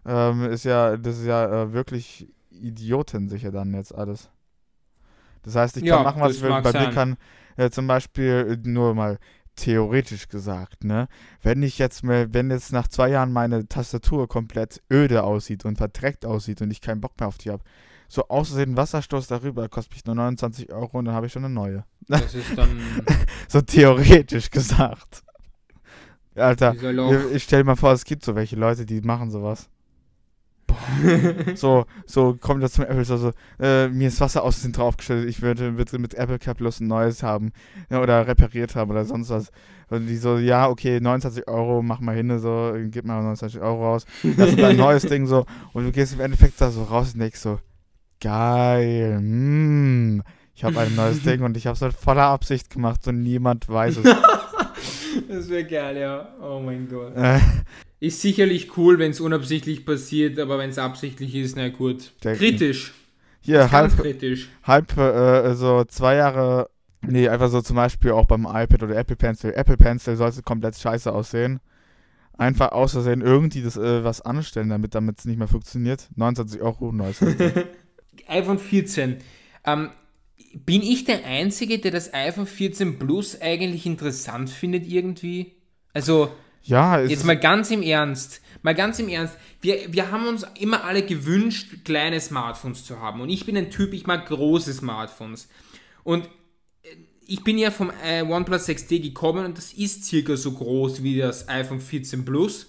Ähm, 0.05 0.45
ist 0.45 0.65
ja, 0.65 0.97
das 0.97 1.19
ist 1.19 1.25
ja 1.25 1.63
äh, 1.63 1.73
wirklich 1.73 2.27
idiotensicher 2.51 3.51
dann 3.51 3.73
jetzt 3.73 3.93
alles. 3.93 4.29
Das 5.43 5.55
heißt, 5.55 5.77
ich 5.77 5.83
kann 5.83 5.99
ja, 5.99 6.03
machen, 6.03 6.21
was 6.21 6.35
ich 6.35 6.41
will. 6.41 6.49
Bei 6.61 6.71
sein. 6.71 6.87
mir 6.87 6.93
kann 6.93 7.17
äh, 7.57 7.69
zum 7.69 7.87
Beispiel 7.87 8.59
äh, 8.63 8.69
nur 8.69 8.93
mal 8.93 9.17
theoretisch 9.61 10.27
gesagt, 10.27 10.83
ne, 10.83 11.07
wenn 11.41 11.61
ich 11.63 11.77
jetzt 11.77 12.03
mal, 12.03 12.33
wenn 12.33 12.49
jetzt 12.49 12.73
nach 12.73 12.87
zwei 12.87 13.09
Jahren 13.09 13.31
meine 13.31 13.67
Tastatur 13.67 14.27
komplett 14.27 14.81
öde 14.91 15.23
aussieht 15.23 15.65
und 15.65 15.77
verdreckt 15.77 16.25
aussieht 16.25 16.61
und 16.61 16.71
ich 16.71 16.81
keinen 16.81 17.01
Bock 17.01 17.19
mehr 17.19 17.27
auf 17.27 17.37
die 17.37 17.51
habe, 17.51 17.63
so 18.07 18.27
außersehen 18.27 18.75
Wasserstoß 18.75 19.27
darüber, 19.27 19.69
kostet 19.69 19.93
mich 19.93 20.05
nur 20.05 20.15
29 20.15 20.71
Euro 20.71 20.97
und 20.97 21.05
dann 21.05 21.13
habe 21.13 21.27
ich 21.27 21.31
schon 21.31 21.45
eine 21.45 21.53
neue. 21.53 21.85
Das 22.07 22.33
ist 22.33 22.57
dann. 22.57 22.81
so 23.47 23.61
theoretisch 23.61 24.49
gesagt. 24.49 25.23
Alter, 26.35 26.73
ich, 26.73 27.35
ich 27.35 27.43
stell 27.43 27.63
mal 27.63 27.75
vor, 27.75 27.91
es 27.91 28.03
gibt 28.03 28.25
so 28.25 28.35
welche 28.35 28.55
Leute, 28.55 28.85
die 28.85 29.01
machen 29.01 29.31
sowas. 29.31 29.69
so, 31.55 31.85
so 32.05 32.35
kommt 32.39 32.63
das 32.63 32.73
zum 32.73 32.85
Apple 32.85 33.05
so, 33.05 33.17
so 33.17 33.31
äh, 33.59 33.87
mir 33.89 34.07
ist 34.07 34.21
Wasser 34.21 34.43
aus 34.43 34.61
dem 34.61 34.71
draufgestellt, 34.71 35.27
ich 35.27 35.41
würde 35.41 35.71
bitte 35.71 35.99
mit 35.99 36.13
Apple 36.13 36.39
Cap 36.39 36.57
bloß 36.57 36.79
ein 36.79 36.87
neues 36.87 37.23
haben 37.23 37.51
ja, 37.89 38.01
oder 38.01 38.27
repariert 38.27 38.75
haben 38.75 38.91
oder 38.91 39.05
sonst 39.05 39.29
was. 39.29 39.51
Und 39.89 40.07
die 40.07 40.15
so, 40.15 40.37
ja, 40.37 40.69
okay, 40.69 41.01
29 41.01 41.49
Euro, 41.49 41.81
mach 41.81 41.99
mal 41.99 42.15
hin, 42.15 42.39
so, 42.39 42.73
gib 42.89 43.05
mal 43.05 43.15
29 43.15 43.59
Euro 43.59 43.91
raus. 43.91 44.05
Das 44.37 44.49
ist 44.51 44.63
ein 44.63 44.77
neues 44.77 45.03
Ding 45.03 45.27
so 45.27 45.45
und 45.73 45.85
du 45.85 45.91
gehst 45.91 46.13
im 46.13 46.21
Endeffekt 46.21 46.61
da 46.61 46.71
so 46.71 46.83
raus 46.83 47.13
und 47.13 47.19
denkst 47.19 47.39
so, 47.39 47.59
Geil. 48.21 49.19
Mm. 49.19 50.21
Ich 50.53 50.63
habe 50.63 50.79
ein 50.79 50.95
neues 50.95 51.23
Ding 51.23 51.41
und 51.41 51.57
ich 51.57 51.65
habe 51.65 51.73
es 51.73 51.81
mit 51.81 51.93
voller 51.93 52.25
Absicht 52.25 52.69
gemacht 52.69 53.07
und 53.07 53.23
niemand 53.23 53.67
weiß 53.67 53.97
es. 53.97 54.03
das 55.27 55.49
wäre 55.49 55.65
geil, 55.65 55.97
ja. 55.97 56.29
Oh 56.39 56.59
mein 56.59 56.87
Gott. 56.87 57.13
Ist 58.01 58.19
sicherlich 58.19 58.75
cool, 58.77 58.97
wenn 58.97 59.11
es 59.11 59.21
unabsichtlich 59.21 59.85
passiert, 59.85 60.39
aber 60.39 60.57
wenn 60.57 60.71
es 60.71 60.79
absichtlich 60.79 61.35
ist, 61.35 61.55
na 61.55 61.69
gut. 61.69 62.11
Denken. 62.23 62.39
Kritisch. 62.39 62.93
Hier, 63.41 63.71
halb, 63.71 63.95
kritisch. 63.95 64.49
halb 64.63 64.97
äh, 64.97 65.53
so 65.53 65.83
zwei 65.83 66.15
Jahre, 66.15 66.71
nee, 67.01 67.29
einfach 67.29 67.49
so 67.49 67.61
zum 67.61 67.75
Beispiel 67.75 68.11
auch 68.11 68.25
beim 68.25 68.47
iPad 68.47 68.81
oder 68.81 68.95
Apple 68.95 69.15
Pencil. 69.15 69.53
Apple 69.53 69.77
Pencil 69.77 70.15
sollte 70.15 70.41
komplett 70.41 70.77
scheiße 70.77 71.13
aussehen. 71.13 71.59
Einfach 72.35 72.71
außersehen 72.71 73.21
irgendwie 73.21 73.61
das 73.61 73.77
äh, 73.77 74.03
was 74.03 74.21
anstellen, 74.21 74.69
damit 74.69 75.19
es 75.19 75.25
nicht 75.25 75.37
mehr 75.37 75.47
funktioniert. 75.47 76.09
29 76.15 76.59
Euro, 76.59 76.91
neues 76.91 77.23
iPhone 78.27 78.57
14. 78.57 79.17
Ähm, 79.63 79.91
bin 80.55 80.81
ich 80.81 81.05
der 81.05 81.23
Einzige, 81.23 81.77
der 81.77 81.91
das 81.91 82.15
iPhone 82.15 82.47
14 82.47 82.97
Plus 82.97 83.39
eigentlich 83.39 83.85
interessant 83.85 84.49
findet 84.49 84.87
irgendwie? 84.87 85.51
Also, 85.93 86.31
ja, 86.63 87.01
jetzt 87.01 87.25
mal 87.25 87.37
ganz 87.37 87.71
im 87.71 87.81
Ernst. 87.81 88.41
Mal 88.61 88.75
ganz 88.75 88.99
im 88.99 89.09
Ernst. 89.09 89.35
Wir, 89.61 89.91
wir 89.91 90.11
haben 90.11 90.27
uns 90.27 90.45
immer 90.59 90.83
alle 90.83 91.03
gewünscht, 91.03 91.83
kleine 91.83 92.19
Smartphones 92.19 92.85
zu 92.85 92.99
haben. 92.99 93.21
Und 93.21 93.29
ich 93.29 93.45
bin 93.45 93.57
ein 93.57 93.71
Typ, 93.71 93.93
ich 93.93 94.05
mag 94.05 94.27
große 94.27 94.73
Smartphones. 94.73 95.47
Und 96.03 96.25
äh, 96.83 96.95
ich 97.25 97.43
bin 97.43 97.57
ja 97.57 97.71
vom 97.71 97.91
äh, 98.03 98.21
OnePlus 98.21 98.67
6T 98.67 99.01
gekommen 99.01 99.45
und 99.45 99.57
das 99.57 99.73
ist 99.73 100.05
circa 100.05 100.35
so 100.35 100.51
groß 100.51 101.01
wie 101.03 101.17
das 101.17 101.49
iPhone 101.49 101.81
14 101.81 102.25
Plus. 102.25 102.67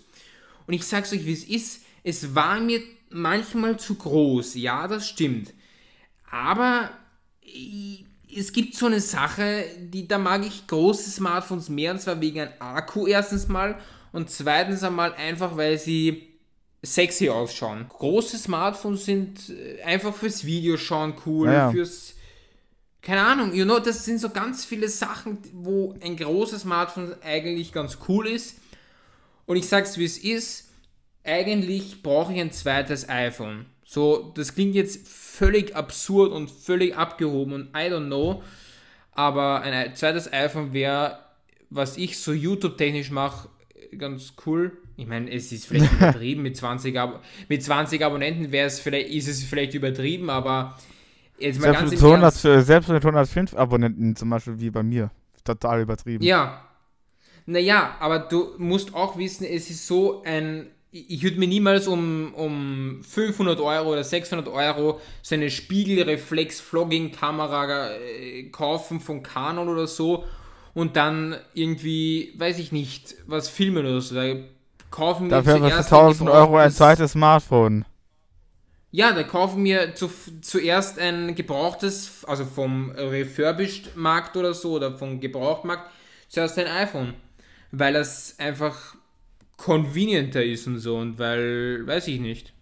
Und 0.66 0.74
ich 0.74 0.84
sag's 0.84 1.12
euch, 1.12 1.26
wie 1.26 1.32
es 1.32 1.44
ist. 1.44 1.84
Es 2.02 2.34
war 2.34 2.60
mir 2.60 2.80
manchmal 3.10 3.78
zu 3.78 3.94
groß. 3.94 4.54
Ja, 4.54 4.88
das 4.88 5.08
stimmt. 5.08 5.52
Aber 6.30 6.90
es 8.36 8.52
gibt 8.52 8.74
so 8.74 8.86
eine 8.86 9.00
Sache, 9.00 9.64
die 9.78 10.08
da 10.08 10.18
mag 10.18 10.46
ich 10.46 10.66
große 10.66 11.10
Smartphones 11.10 11.68
mehr, 11.68 11.92
und 11.92 12.00
zwar 12.00 12.20
wegen 12.20 12.40
einem 12.40 12.52
Akku 12.58 13.06
erstens 13.06 13.48
mal 13.48 13.78
und 14.12 14.30
zweitens 14.30 14.82
einmal 14.82 15.14
einfach, 15.14 15.56
weil 15.56 15.78
sie 15.78 16.28
sexy 16.82 17.28
ausschauen. 17.28 17.86
Große 17.88 18.38
Smartphones 18.38 19.04
sind 19.04 19.50
äh, 19.50 19.82
einfach 19.82 20.14
fürs 20.14 20.44
Videoschauen 20.44 21.14
cool, 21.26 21.48
ja, 21.48 21.52
ja. 21.52 21.70
fürs 21.70 22.14
keine 23.02 23.22
Ahnung, 23.22 23.52
you 23.52 23.64
know, 23.64 23.80
das 23.80 24.04
sind 24.04 24.20
so 24.20 24.30
ganz 24.30 24.64
viele 24.64 24.88
Sachen, 24.88 25.38
wo 25.52 25.92
ein 26.00 26.16
großes 26.16 26.62
Smartphone 26.62 27.16
eigentlich 27.22 27.72
ganz 27.72 27.98
cool 28.06 28.28
ist. 28.28 28.58
Und 29.44 29.56
ich 29.56 29.68
sag's 29.68 29.98
wie 29.98 30.04
es 30.04 30.18
ist, 30.18 30.68
eigentlich 31.24 32.02
brauche 32.02 32.32
ich 32.32 32.40
ein 32.40 32.52
zweites 32.52 33.08
iPhone. 33.08 33.66
So, 33.92 34.32
das 34.34 34.54
klingt 34.54 34.74
jetzt 34.74 35.06
völlig 35.06 35.76
absurd 35.76 36.32
und 36.32 36.50
völlig 36.50 36.96
abgehoben 36.96 37.52
und 37.52 37.68
I 37.76 37.90
don't 37.92 38.06
know. 38.06 38.42
Aber 39.10 39.60
ein 39.60 39.94
zweites 39.94 40.32
iPhone 40.32 40.72
wäre, 40.72 41.18
was 41.68 41.98
ich 41.98 42.18
so 42.18 42.32
YouTube-technisch 42.32 43.10
mache, 43.10 43.50
ganz 43.98 44.32
cool. 44.46 44.72
Ich 44.96 45.06
meine, 45.06 45.30
es 45.30 45.52
ist 45.52 45.66
vielleicht 45.66 45.92
übertrieben 46.00 46.40
mit 46.40 46.56
20, 46.56 46.98
Ab 46.98 47.22
mit 47.50 47.62
20 47.62 48.02
Abonnenten 48.02 48.50
wäre 48.50 48.66
es 48.66 48.80
vielleicht, 48.80 49.10
ist 49.10 49.28
es 49.28 49.44
vielleicht 49.44 49.74
übertrieben, 49.74 50.30
aber 50.30 50.78
jetzt 51.38 51.60
mal 51.60 51.64
selbst 51.64 51.80
ganz 51.80 51.90
mit 51.90 52.02
100, 52.02 52.64
Selbst 52.64 52.88
mit 52.88 53.04
105 53.04 53.54
Abonnenten 53.54 54.16
zum 54.16 54.30
Beispiel 54.30 54.58
wie 54.58 54.70
bei 54.70 54.82
mir. 54.82 55.10
Total 55.44 55.82
übertrieben. 55.82 56.24
Ja. 56.24 56.66
Naja, 57.44 57.96
aber 58.00 58.20
du 58.20 58.54
musst 58.56 58.94
auch 58.94 59.18
wissen, 59.18 59.44
es 59.44 59.68
ist 59.68 59.86
so 59.86 60.22
ein 60.22 60.70
ich 60.92 61.22
würde 61.22 61.38
mir 61.38 61.48
niemals 61.48 61.88
um, 61.88 62.34
um 62.34 63.00
500 63.02 63.58
Euro 63.60 63.92
oder 63.92 64.04
600 64.04 64.46
Euro 64.48 65.00
so 65.22 65.34
eine 65.34 65.50
Spiegelreflex-Vlogging-Kamera 65.50 67.92
äh, 67.92 68.50
kaufen 68.50 69.00
von 69.00 69.22
Canon 69.22 69.70
oder 69.70 69.86
so 69.86 70.26
und 70.74 70.96
dann 70.96 71.36
irgendwie, 71.54 72.34
weiß 72.36 72.58
ich 72.58 72.72
nicht, 72.72 73.14
was 73.26 73.48
filmen 73.48 73.86
oder 73.86 74.02
so. 74.02 74.14
Da 74.14 74.34
kaufen 74.90 75.30
wir 75.30 75.42
Dafür 75.42 75.70
für 75.70 75.76
1000 75.76 76.28
Euro 76.28 76.58
ein 76.58 76.70
zweites 76.70 77.12
Smartphone. 77.12 77.86
Ja, 78.90 79.12
da 79.12 79.22
kaufen 79.22 79.64
wir 79.64 79.94
zu, 79.94 80.10
zuerst 80.42 80.98
ein 80.98 81.34
gebrauchtes, 81.34 82.26
also 82.26 82.44
vom 82.44 82.90
Refurbished-Markt 82.90 84.36
oder 84.36 84.52
so, 84.52 84.72
oder 84.72 84.98
vom 84.98 85.20
Gebrauchtmarkt, 85.20 85.90
zuerst 86.28 86.58
ein 86.58 86.66
iPhone. 86.66 87.14
Weil 87.70 87.94
das 87.94 88.34
einfach 88.38 88.96
convenienter 89.62 90.44
ist 90.44 90.66
und 90.66 90.78
so 90.80 90.96
und 90.96 91.20
weil, 91.20 91.86
weiß 91.86 92.08
ich 92.08 92.18
nicht. 92.18 92.52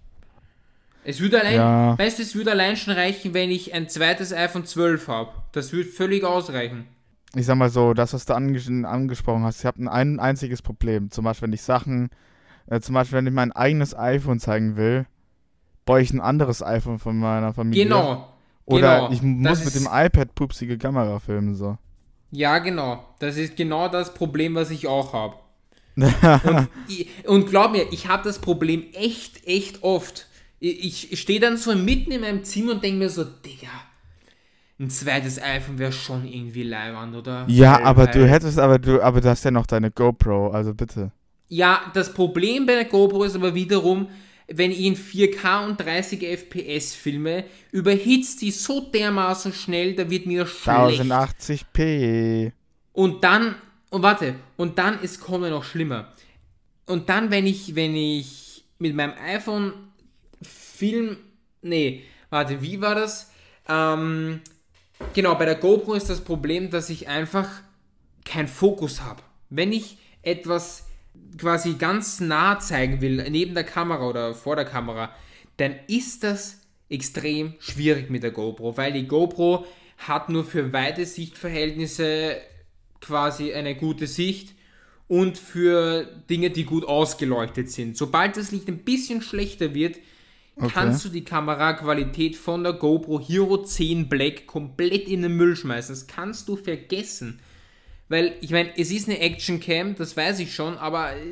Es 1.03 1.19
würde 1.21 1.41
allein, 1.41 1.55
ja. 1.55 1.99
weißt 1.99 2.19
du, 2.19 2.23
es 2.23 2.35
würde 2.35 2.51
allein 2.51 2.77
schon 2.77 2.93
reichen, 2.93 3.33
wenn 3.33 3.51
ich 3.51 3.73
ein 3.73 3.89
zweites 3.89 4.35
iPhone 4.35 4.67
12 4.67 5.09
habe. 5.09 5.31
Das 5.53 5.73
würde 5.73 5.89
völlig 5.89 6.25
ausreichen. 6.25 6.87
Ich 7.35 7.47
sag 7.47 7.57
mal 7.57 7.71
so, 7.71 7.95
das, 7.95 8.13
was 8.13 8.27
du 8.27 8.35
anges 8.35 8.69
angesprochen 8.69 9.45
hast, 9.45 9.61
ich 9.61 9.65
habe 9.65 9.91
ein 9.91 10.21
einziges 10.21 10.61
Problem. 10.61 11.11
Zum 11.11 11.25
Beispiel, 11.25 11.47
wenn 11.47 11.55
ich 11.55 11.63
Sachen, 11.63 12.11
äh, 12.67 12.81
zum 12.81 12.95
Beispiel, 12.95 13.17
wenn 13.17 13.27
ich 13.27 13.33
mein 13.33 13.53
eigenes 13.53 13.97
iPhone 13.97 14.39
zeigen 14.39 14.77
will, 14.77 15.07
baue 15.87 16.03
ich 16.03 16.13
ein 16.13 16.21
anderes 16.21 16.63
iPhone 16.63 16.99
von 16.99 17.19
meiner 17.19 17.55
Familie. 17.55 17.85
Genau. 17.85 18.29
Oder 18.67 19.09
genau. 19.09 19.13
ich 19.13 19.23
muss 19.23 19.65
mit 19.65 19.75
dem 19.75 19.89
iPad 19.91 20.35
pupsige 20.35 20.77
Kamera 20.77 21.19
filmen, 21.19 21.55
so. 21.55 21.79
Ja, 22.31 22.59
genau. 22.59 23.03
Das 23.21 23.39
ist 23.39 23.57
genau 23.57 23.89
das 23.89 24.13
Problem, 24.13 24.55
was 24.55 24.71
ich 24.71 24.87
auch 24.87 25.15
habe 25.15 25.37
und, 25.97 26.69
und, 27.27 27.47
glaub 27.49 27.73
mir, 27.73 27.87
ich 27.93 28.09
habe 28.09 28.25
das 28.25 28.39
Problem 28.39 28.85
echt, 28.93 29.47
echt 29.47 29.83
oft. 29.83 30.27
Ich, 30.59 31.13
ich 31.13 31.21
stehe 31.21 31.41
dann 31.41 31.57
so 31.57 31.75
mitten 31.75 32.13
in 32.13 32.21
meinem 32.21 32.45
Zimmer 32.45 32.73
und 32.73 32.85
denke 32.85 32.99
mir 32.99 33.11
so, 33.11 33.25
Digga, 33.25 33.69
ein 34.79 34.91
zweites 34.91 35.41
iPhone 35.41 35.79
wäre 35.79 35.93
schon 35.93 36.27
irgendwie 36.27 36.63
leibend, 36.63 37.15
oder? 37.15 37.45
Ja, 37.49 37.75
weil, 37.75 37.85
aber 37.85 38.07
weil 38.07 38.13
du 38.13 38.29
hättest, 38.29 38.59
aber 38.59 38.79
du, 38.79 39.03
aber 39.03 39.21
du 39.21 39.29
hast 39.29 39.45
ja 39.45 39.51
noch 39.51 39.67
deine 39.67 39.91
GoPro, 39.91 40.49
also 40.49 40.75
bitte. 40.75 41.13
Ja, 41.49 41.91
das 41.95 42.15
Problem 42.15 42.65
bei 42.65 42.75
der 42.75 42.85
GoPro 42.85 43.25
ist 43.25 43.35
aber 43.35 43.55
wiederum, 43.55 44.09
wenn 44.53 44.71
ich 44.71 44.81
in 44.81 44.97
4K 44.97 45.67
und 45.67 45.81
30 45.81 46.23
FPS 46.23 46.95
filme, 46.95 47.45
überhitzt 47.73 48.43
die 48.43 48.51
so 48.51 48.81
dermaßen 48.81 49.53
schnell, 49.53 49.95
da 49.95 50.09
wird 50.11 50.27
mir 50.27 50.47
schlecht. 50.47 51.03
1080p. 51.03 52.53
Und 52.93 53.23
dann, 53.23 53.55
und 53.91 54.03
warte, 54.03 54.37
und 54.57 54.79
dann 54.79 55.01
ist 55.03 55.21
kommen 55.21 55.51
noch 55.51 55.65
schlimmer. 55.65 56.13
Und 56.87 57.09
dann, 57.09 57.31
wenn 57.31 57.47
ich, 57.47 57.75
wenn 57.75 57.95
ich 57.95 58.65
mit 58.79 58.95
meinem 58.95 59.15
iPhone 59.19 59.73
film, 60.43 61.17
nee, 61.63 62.05
warte, 62.31 62.63
wie 62.63 62.81
war 62.81 62.95
das? 62.95 63.31
Ähm, 63.69 64.41
genau, 65.13 65.35
bei 65.35 65.45
der 65.45 65.57
GoPro 65.57 65.95
ist 65.95 66.09
das 66.09 66.21
Problem, 66.21 66.71
dass 66.71 66.89
ich 66.89 67.09
einfach 67.09 67.49
keinen 68.25 68.49
Fokus 68.49 69.03
habe. 69.03 69.23
Wenn 69.51 69.73
ich 69.73 69.99
etwas 70.23 70.87
quasi 71.37 71.75
ganz 71.75 72.21
nah 72.21 72.59
zeigen 72.59 73.01
will, 73.01 73.29
neben 73.31 73.55
der 73.55 73.65
Kamera 73.65 74.09
oder 74.09 74.35
vor 74.35 74.57
der 74.57 74.65
Kamera, 74.65 75.15
dann 75.57 75.75
ist 75.89 76.23
das 76.23 76.61
extrem 76.89 77.55
schwierig 77.59 78.11
mit 78.11 78.23
der 78.23 78.31
GoPro, 78.31 78.77
weil 78.77 78.93
die 78.93 79.07
GoPro 79.07 79.65
hat 79.99 80.29
nur 80.29 80.45
für 80.45 80.73
weite 80.73 81.05
Sichtverhältnisse 81.05 82.37
quasi 83.01 83.53
eine 83.53 83.75
gute 83.77 84.07
Sicht 84.07 84.55
und 85.09 85.39
für 85.39 86.05
Dinge, 86.29 86.51
die 86.51 86.65
gut 86.65 86.85
ausgeleuchtet 86.85 87.71
sind. 87.71 87.97
Sobald 87.97 88.37
das 88.37 88.53
Licht 88.53 88.69
ein 88.69 88.79
bisschen 88.79 89.23
schlechter 89.23 89.75
wird, 89.75 89.97
okay. 90.57 90.71
kannst 90.73 91.05
du 91.05 91.09
die 91.09 91.25
Kameraqualität 91.25 92.37
von 92.37 92.63
der 92.63 92.75
GoPro 92.75 93.21
Hero 93.21 93.63
10 93.63 94.09
Black 94.09 94.47
komplett 94.47 95.09
in 95.09 95.23
den 95.23 95.37
Müll 95.37 95.57
schmeißen. 95.57 95.95
Das 95.95 96.07
kannst 96.07 96.49
du 96.49 96.57
vergessen. 96.57 97.41
Weil, 98.09 98.35
ich 98.41 98.51
meine, 98.51 98.77
es 98.77 98.91
ist 98.91 99.09
eine 99.09 99.21
Action-Cam, 99.21 99.95
das 99.95 100.17
weiß 100.17 100.41
ich 100.41 100.55
schon, 100.55 100.77
aber 100.79 101.17
äh, 101.17 101.23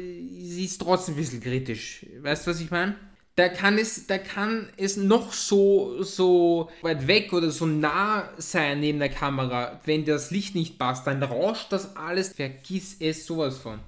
sie 0.42 0.64
ist 0.64 0.78
trotzdem 0.78 1.14
ein 1.14 1.18
bisschen 1.18 1.40
kritisch. 1.40 2.06
Weißt 2.20 2.46
du, 2.46 2.50
was 2.52 2.60
ich 2.60 2.70
meine? 2.70 2.94
Da 3.38 3.48
kann 3.48 3.78
es, 3.78 4.08
da 4.08 4.18
kann 4.18 4.68
es 4.76 4.96
noch 4.96 5.32
so, 5.32 6.02
so 6.02 6.68
weit 6.82 7.06
weg 7.06 7.32
oder 7.32 7.52
so 7.52 7.66
nah 7.66 8.28
sein 8.36 8.80
neben 8.80 8.98
der 8.98 9.10
Kamera. 9.10 9.78
Wenn 9.84 10.04
das 10.04 10.32
Licht 10.32 10.56
nicht 10.56 10.76
passt, 10.76 11.06
dann 11.06 11.22
rauscht 11.22 11.70
das 11.70 11.94
alles. 11.94 12.30
Vergiss 12.32 12.96
es 12.98 13.26
sowas 13.26 13.58
von. 13.58 13.78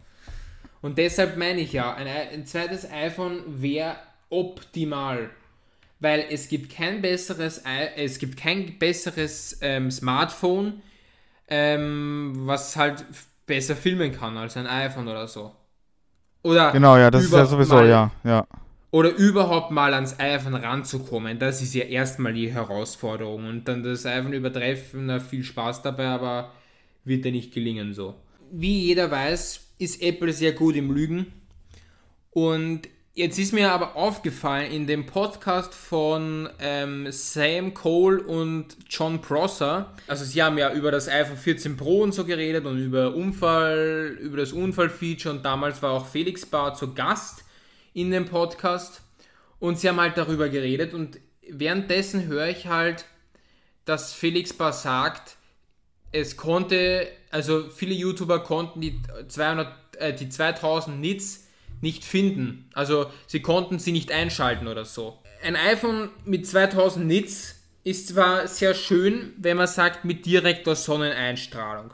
Und 0.83 0.99
deshalb 0.99 1.37
meine 1.37 1.63
ich 1.63 1.73
ja, 1.73 1.93
ein, 1.95 2.07
ein 2.07 2.47
zweites 2.47 2.89
iPhone 2.89 3.43
wäre 3.61 3.97
optimal. 4.29 5.31
Weil 5.99 6.27
es 6.31 6.47
gibt 6.47 6.73
kein 6.73 7.03
besseres, 7.03 7.61
es 7.97 8.21
gibt 8.21 8.39
kein 8.39 8.79
besseres 8.79 9.59
ähm, 9.63 9.91
Smartphone, 9.91 10.81
ähm, 11.49 12.35
was 12.37 12.77
halt 12.77 13.05
besser 13.47 13.75
filmen 13.75 14.13
kann 14.13 14.37
als 14.37 14.57
ein 14.57 14.69
iPhone 14.69 15.09
oder 15.09 15.27
so. 15.27 15.53
Oder 16.45 16.71
genau, 16.71 16.97
ja, 16.97 17.11
das 17.11 17.25
ist 17.25 17.33
ja 17.33 17.45
sowieso, 17.45 17.83
ja, 17.83 18.13
ja. 18.23 18.47
Oder 18.93 19.15
überhaupt 19.15 19.71
mal 19.71 19.95
ans 19.95 20.19
iPhone 20.19 20.55
ranzukommen, 20.55 21.39
das 21.39 21.63
ist 21.63 21.75
ja 21.75 21.85
erstmal 21.85 22.33
die 22.33 22.53
Herausforderung. 22.53 23.47
Und 23.47 23.69
dann 23.69 23.83
das 23.83 24.05
iPhone 24.05 24.33
übertreffen, 24.33 25.07
na, 25.07 25.21
viel 25.21 25.45
Spaß 25.45 25.83
dabei, 25.83 26.07
aber 26.07 26.53
wird 27.05 27.25
ja 27.25 27.31
nicht 27.31 27.55
gelingen 27.55 27.95
so. 27.95 28.15
Wie 28.51 28.87
jeder 28.87 29.11
weiß, 29.11 29.75
ist 29.79 30.03
Apple 30.03 30.33
sehr 30.33 30.53
gut 30.53 30.75
im 30.77 30.91
Lügen. 30.91 31.27
Und 32.31 32.89
Jetzt 33.13 33.41
ist 33.41 33.53
mir 33.53 33.73
aber 33.73 33.97
aufgefallen 33.97 34.71
in 34.71 34.87
dem 34.87 35.05
Podcast 35.05 35.75
von 35.75 36.49
ähm, 36.61 37.11
Sam 37.11 37.75
Cole 37.75 38.23
und 38.23 38.77
John 38.89 39.21
Prosser, 39.21 39.93
also 40.07 40.25
sie 40.25 40.41
haben 40.41 40.57
ja 40.59 40.73
über 40.73 40.93
das 40.93 41.09
iPhone 41.09 41.37
14 41.37 41.77
Pro 41.77 42.03
und 42.03 42.13
so 42.13 42.25
geredet 42.25 42.67
und 42.67 42.79
über 42.79 43.13
Unfall, 43.15 44.17
über 44.21 44.37
das 44.37 44.53
Unfallfeature 44.53 45.35
und 45.35 45.45
damals 45.45 45.83
war 45.83 45.91
auch 45.91 46.07
Felix 46.07 46.47
Bar 46.47 46.75
zu 46.75 46.95
Gast 46.95 47.45
in 47.95 48.11
dem 48.11 48.27
Podcast 48.27 49.03
und 49.59 49.79
sie 49.79 49.89
haben 49.89 50.01
halt 50.01 50.17
darüber 50.17 50.49
geredet 50.49 50.95
und 50.95 51.19
währenddessen 51.49 52.27
höre 52.27 52.49
ich 52.49 52.67
halt, 52.67 53.05
dass 53.85 54.13
Felix 54.13 54.53
Bar 54.53 54.73
sagt, 54.73 55.37
es 56.13 56.37
konnte, 56.37 57.09
also 57.31 57.69
viele 57.71 57.95
YouTuber 57.95 58.41
konnten 58.41 58.81
die 58.81 59.01
200, 59.29 59.97
äh, 59.99 60.15
die 60.15 60.29
2000 60.29 61.01
Nits 61.01 61.47
nicht 61.81 62.05
finden. 62.05 62.69
Also 62.75 63.11
sie 63.27 63.41
konnten 63.41 63.79
sie 63.79 63.93
nicht 63.93 64.13
einschalten 64.13 64.69
oder 64.69 64.85
so. 64.85 65.19
Ein 65.43 65.57
iPhone 65.57 66.11
mit 66.25 66.47
2000 66.47 67.07
Nits 67.07 67.57
ist 67.85 68.09
zwar 68.09 68.47
sehr 68.47 68.75
schön, 68.75 69.33
wenn 69.39 69.57
man 69.57 69.67
sagt 69.67 70.05
mit 70.05 70.27
direkter 70.27 70.77
Sonneneinstrahlung. 70.77 71.93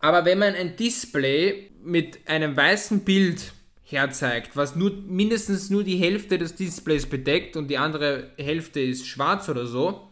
Aber 0.00 0.24
wenn 0.24 0.38
man 0.38 0.54
ein 0.54 0.76
Display 0.76 1.70
mit 1.82 2.28
einem 2.28 2.56
weißen 2.56 3.04
Bild 3.04 3.52
herzeigt, 3.90 4.54
was 4.54 4.76
nur 4.76 4.92
mindestens 5.06 5.70
nur 5.70 5.82
die 5.82 5.96
Hälfte 5.96 6.38
des 6.38 6.54
Displays 6.54 7.06
bedeckt 7.06 7.56
und 7.56 7.68
die 7.68 7.78
andere 7.78 8.30
Hälfte 8.36 8.80
ist 8.80 9.06
schwarz 9.06 9.48
oder 9.48 9.66
so, 9.66 10.08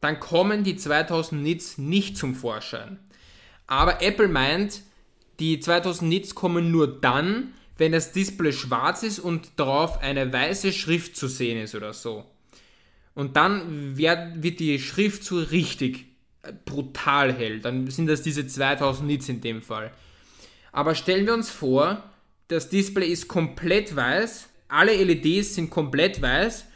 dann 0.00 0.18
kommen 0.18 0.64
die 0.64 0.76
2000 0.76 1.42
Nits 1.42 1.78
nicht 1.78 2.16
zum 2.16 2.34
Vorschein. 2.34 2.98
Aber 3.66 4.02
Apple 4.02 4.28
meint, 4.28 4.82
die 5.40 5.60
2000 5.60 6.08
Nits 6.08 6.34
kommen 6.34 6.70
nur 6.70 7.00
dann, 7.00 7.52
wenn 7.76 7.92
das 7.92 8.12
Display 8.12 8.52
schwarz 8.52 9.02
ist 9.02 9.18
und 9.18 9.50
darauf 9.56 10.00
eine 10.00 10.32
weiße 10.32 10.72
Schrift 10.72 11.16
zu 11.16 11.28
sehen 11.28 11.60
ist 11.60 11.74
oder 11.74 11.92
so. 11.92 12.24
Und 13.14 13.36
dann 13.36 13.96
wird, 13.96 14.42
die 14.60 14.78
Schrift 14.78 15.24
so 15.24 15.38
richtig 15.38 16.06
äh, 16.42 16.52
brutal 16.64 17.32
hell. 17.34 17.60
Dann 17.60 17.90
sind 17.90 18.06
das 18.06 18.22
diese 18.22 18.46
2000 18.46 19.06
Nits 19.06 19.28
in 19.28 19.40
dem 19.40 19.60
Fall. 19.60 19.90
Aber 20.72 20.94
stellen 20.94 21.26
wir 21.26 21.34
uns 21.34 21.50
vor, 21.50 22.02
das 22.48 22.68
Display 22.68 23.08
ist 23.08 23.28
komplett 23.28 23.94
weiß, 23.94 24.48
alle 24.68 24.92
LEDs 24.92 25.54
sind 25.54 25.70
komplett 25.70 26.20
weiß 26.20 26.66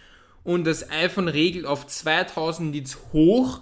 und 0.45 0.65
das 0.67 0.91
iPhone 0.91 1.29
regelt 1.29 1.67
auf 1.67 1.87
2000 1.87 2.71
Nits 2.71 2.99
hoch, 3.13 3.61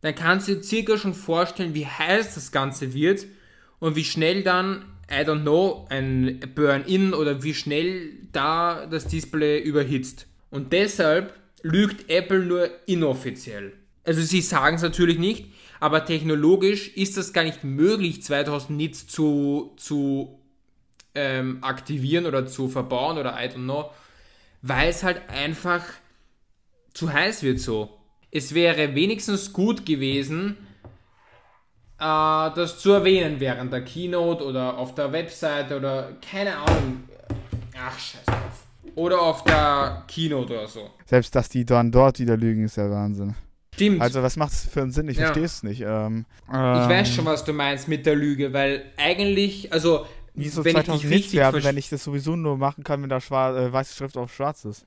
dann 0.00 0.14
kannst 0.14 0.48
du 0.48 0.56
dir 0.56 0.62
circa 0.62 0.96
schon 0.96 1.14
vorstellen, 1.14 1.74
wie 1.74 1.86
heiß 1.86 2.34
das 2.34 2.52
Ganze 2.52 2.94
wird 2.94 3.26
und 3.80 3.96
wie 3.96 4.04
schnell 4.04 4.42
dann 4.42 4.84
I 5.10 5.24
don't 5.24 5.40
know, 5.40 5.86
ein 5.88 6.40
Burn-In 6.54 7.14
oder 7.14 7.42
wie 7.42 7.54
schnell 7.54 8.10
da 8.32 8.86
das 8.86 9.06
Display 9.06 9.58
überhitzt. 9.58 10.26
Und 10.50 10.72
deshalb 10.72 11.32
lügt 11.62 12.10
Apple 12.10 12.40
nur 12.40 12.68
inoffiziell. 12.86 13.72
Also 14.04 14.20
sie 14.20 14.42
sagen 14.42 14.76
es 14.76 14.82
natürlich 14.82 15.18
nicht, 15.18 15.46
aber 15.80 16.04
technologisch 16.04 16.88
ist 16.88 17.16
das 17.16 17.32
gar 17.32 17.44
nicht 17.44 17.64
möglich, 17.64 18.22
2000 18.22 18.76
Nits 18.76 19.06
zu, 19.06 19.72
zu 19.76 20.37
ähm, 21.18 21.58
aktivieren 21.62 22.26
oder 22.26 22.46
zu 22.46 22.68
verbauen 22.68 23.18
oder 23.18 23.32
I 23.32 23.48
don't 23.48 23.64
know, 23.64 23.90
weil 24.62 24.88
es 24.88 25.02
halt 25.02 25.22
einfach 25.28 25.82
zu 26.94 27.12
heiß 27.12 27.42
wird 27.42 27.60
so. 27.60 27.90
Es 28.30 28.54
wäre 28.54 28.94
wenigstens 28.94 29.52
gut 29.52 29.86
gewesen, 29.86 30.56
äh, 31.98 32.50
das 32.54 32.78
zu 32.78 32.92
erwähnen 32.92 33.40
während 33.40 33.72
der 33.72 33.84
Keynote 33.84 34.44
oder 34.44 34.78
auf 34.78 34.94
der 34.94 35.12
Webseite 35.12 35.76
oder 35.76 36.12
keine 36.30 36.56
Ahnung. 36.56 37.04
Ach, 37.76 37.98
scheiß 37.98 38.24
drauf. 38.26 38.66
Oder 38.94 39.20
auf 39.20 39.44
der 39.44 40.04
Keynote 40.08 40.52
oder 40.54 40.66
so. 40.66 40.90
Selbst, 41.06 41.34
dass 41.34 41.48
die 41.48 41.64
dann 41.64 41.92
dort 41.92 42.18
wieder 42.18 42.36
lügen, 42.36 42.64
ist 42.64 42.76
ja 42.76 42.90
Wahnsinn. 42.90 43.34
Stimmt. 43.74 44.00
Also, 44.02 44.24
was 44.24 44.36
macht 44.36 44.52
es 44.52 44.64
für 44.64 44.82
einen 44.82 44.90
Sinn? 44.90 45.08
Ich 45.08 45.18
ja. 45.18 45.26
verstehe 45.26 45.44
es 45.44 45.62
nicht. 45.62 45.82
Ähm, 45.82 46.26
ich 46.48 46.54
ähm, 46.54 46.88
weiß 46.88 47.14
schon, 47.14 47.24
was 47.26 47.44
du 47.44 47.52
meinst 47.52 47.86
mit 47.86 48.06
der 48.06 48.16
Lüge, 48.16 48.52
weil 48.52 48.86
eigentlich, 48.96 49.72
also. 49.72 50.06
Wieso 50.38 50.64
wenn 50.64 50.74
2000 50.74 51.12
ich 51.12 51.32
werden, 51.32 51.62
wenn 51.64 51.76
ich 51.76 51.88
das 51.88 52.04
sowieso 52.04 52.36
nur 52.36 52.56
machen 52.56 52.84
kann, 52.84 53.02
wenn 53.02 53.08
da 53.08 53.20
schwar 53.20 53.56
äh, 53.56 53.72
weiße 53.72 53.94
Schrift 53.94 54.16
auf 54.16 54.34
schwarz 54.34 54.64
ist? 54.64 54.86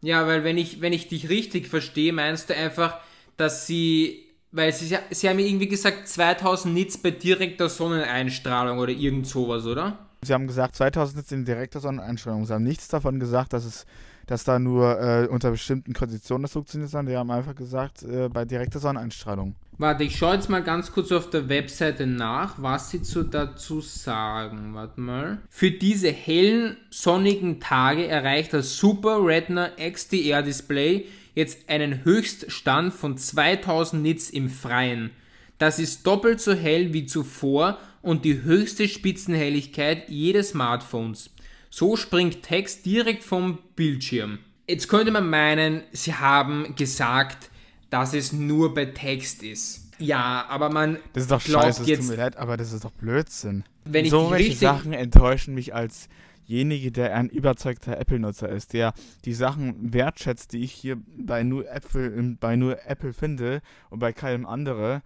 Ja, 0.00 0.26
weil 0.26 0.44
wenn 0.44 0.58
ich, 0.58 0.80
wenn 0.80 0.92
ich 0.92 1.08
dich 1.08 1.28
richtig 1.28 1.66
verstehe, 1.66 2.12
meinst 2.12 2.50
du 2.50 2.56
einfach, 2.56 2.98
dass 3.36 3.66
sie 3.66 4.24
weil 4.50 4.72
sie, 4.72 4.96
sie 5.10 5.28
haben 5.28 5.38
irgendwie 5.38 5.68
gesagt 5.68 6.08
2000 6.08 6.72
Nits 6.72 6.98
bei 6.98 7.10
direkter 7.10 7.68
Sonneneinstrahlung 7.68 8.78
oder 8.78 8.92
irgend 8.92 9.26
sowas, 9.26 9.66
oder? 9.66 9.98
Sie 10.22 10.32
haben 10.32 10.46
gesagt 10.46 10.74
2000 10.76 11.18
Nits 11.18 11.32
in 11.32 11.44
direkter 11.44 11.80
Sonneneinstrahlung. 11.80 12.46
Sie 12.46 12.54
haben 12.54 12.64
nichts 12.64 12.88
davon 12.88 13.20
gesagt, 13.20 13.52
dass 13.52 13.64
es 13.64 13.86
dass 14.26 14.44
da 14.44 14.58
nur 14.58 15.00
äh, 15.00 15.26
unter 15.26 15.50
bestimmten 15.50 15.94
Konditionen 15.94 16.42
das 16.42 16.52
funktioniert, 16.52 16.90
sondern 16.90 17.12
die 17.12 17.16
haben 17.16 17.30
einfach 17.30 17.54
gesagt, 17.54 18.02
äh, 18.02 18.28
bei 18.28 18.44
direkter 18.44 18.78
Sonneneinstrahlung. 18.78 19.54
Warte, 19.80 20.02
ich 20.02 20.16
schaue 20.16 20.34
jetzt 20.34 20.50
mal 20.50 20.64
ganz 20.64 20.90
kurz 20.90 21.12
auf 21.12 21.30
der 21.30 21.48
Webseite 21.48 22.04
nach, 22.04 22.54
was 22.60 22.90
sie 22.90 23.00
zu 23.00 23.22
dazu 23.22 23.80
sagen. 23.80 24.74
Warte 24.74 25.00
mal. 25.00 25.38
Für 25.48 25.70
diese 25.70 26.10
hellen, 26.10 26.76
sonnigen 26.90 27.60
Tage 27.60 28.08
erreicht 28.08 28.52
das 28.52 28.76
Super 28.76 29.24
Retina 29.24 29.70
XDR 29.78 30.42
Display 30.42 31.06
jetzt 31.36 31.68
einen 31.70 32.04
Höchststand 32.04 32.92
von 32.92 33.16
2000 33.16 34.02
Nits 34.02 34.30
im 34.30 34.50
Freien. 34.50 35.10
Das 35.58 35.78
ist 35.78 36.04
doppelt 36.04 36.40
so 36.40 36.54
hell 36.54 36.92
wie 36.92 37.06
zuvor 37.06 37.78
und 38.02 38.24
die 38.24 38.42
höchste 38.42 38.88
Spitzenhelligkeit 38.88 40.08
jedes 40.08 40.50
Smartphones. 40.50 41.30
So 41.70 41.94
springt 41.94 42.42
Text 42.42 42.84
direkt 42.84 43.22
vom 43.22 43.58
Bildschirm. 43.76 44.40
Jetzt 44.66 44.88
könnte 44.88 45.12
man 45.12 45.30
meinen, 45.30 45.82
sie 45.92 46.14
haben 46.14 46.74
gesagt, 46.74 47.48
dass 47.90 48.14
es 48.14 48.32
nur 48.32 48.74
bei 48.74 48.86
Text 48.86 49.42
ist. 49.42 49.90
Ja, 49.98 50.46
aber 50.48 50.70
man. 50.70 50.98
Das 51.12 51.24
ist 51.24 51.30
doch 51.30 51.40
scheiße, 51.40 51.84
jetzt, 51.84 52.00
tut 52.00 52.10
mir 52.10 52.16
leid, 52.16 52.36
aber 52.36 52.56
das 52.56 52.72
ist 52.72 52.84
doch 52.84 52.92
Blödsinn. 52.92 53.64
Wenn 53.84 54.04
ich 54.04 54.10
so 54.10 54.30
welche 54.30 54.54
Sachen 54.54 54.92
enttäuschen 54.92 55.54
mich 55.54 55.74
als 55.74 56.08
derjenige, 56.48 56.90
der 56.90 57.14
ein 57.14 57.28
überzeugter 57.28 57.98
Apple-Nutzer 57.98 58.48
ist, 58.48 58.72
der 58.72 58.94
die 59.24 59.34
Sachen 59.34 59.92
wertschätzt, 59.92 60.52
die 60.52 60.62
ich 60.62 60.72
hier 60.72 60.96
bei 61.16 61.42
nur 61.42 61.68
Apple, 61.70 62.36
bei 62.40 62.56
nur 62.56 62.84
Apple 62.86 63.12
finde 63.12 63.60
und 63.90 63.98
bei 63.98 64.12
keinem 64.12 64.46
anderen. 64.46 65.02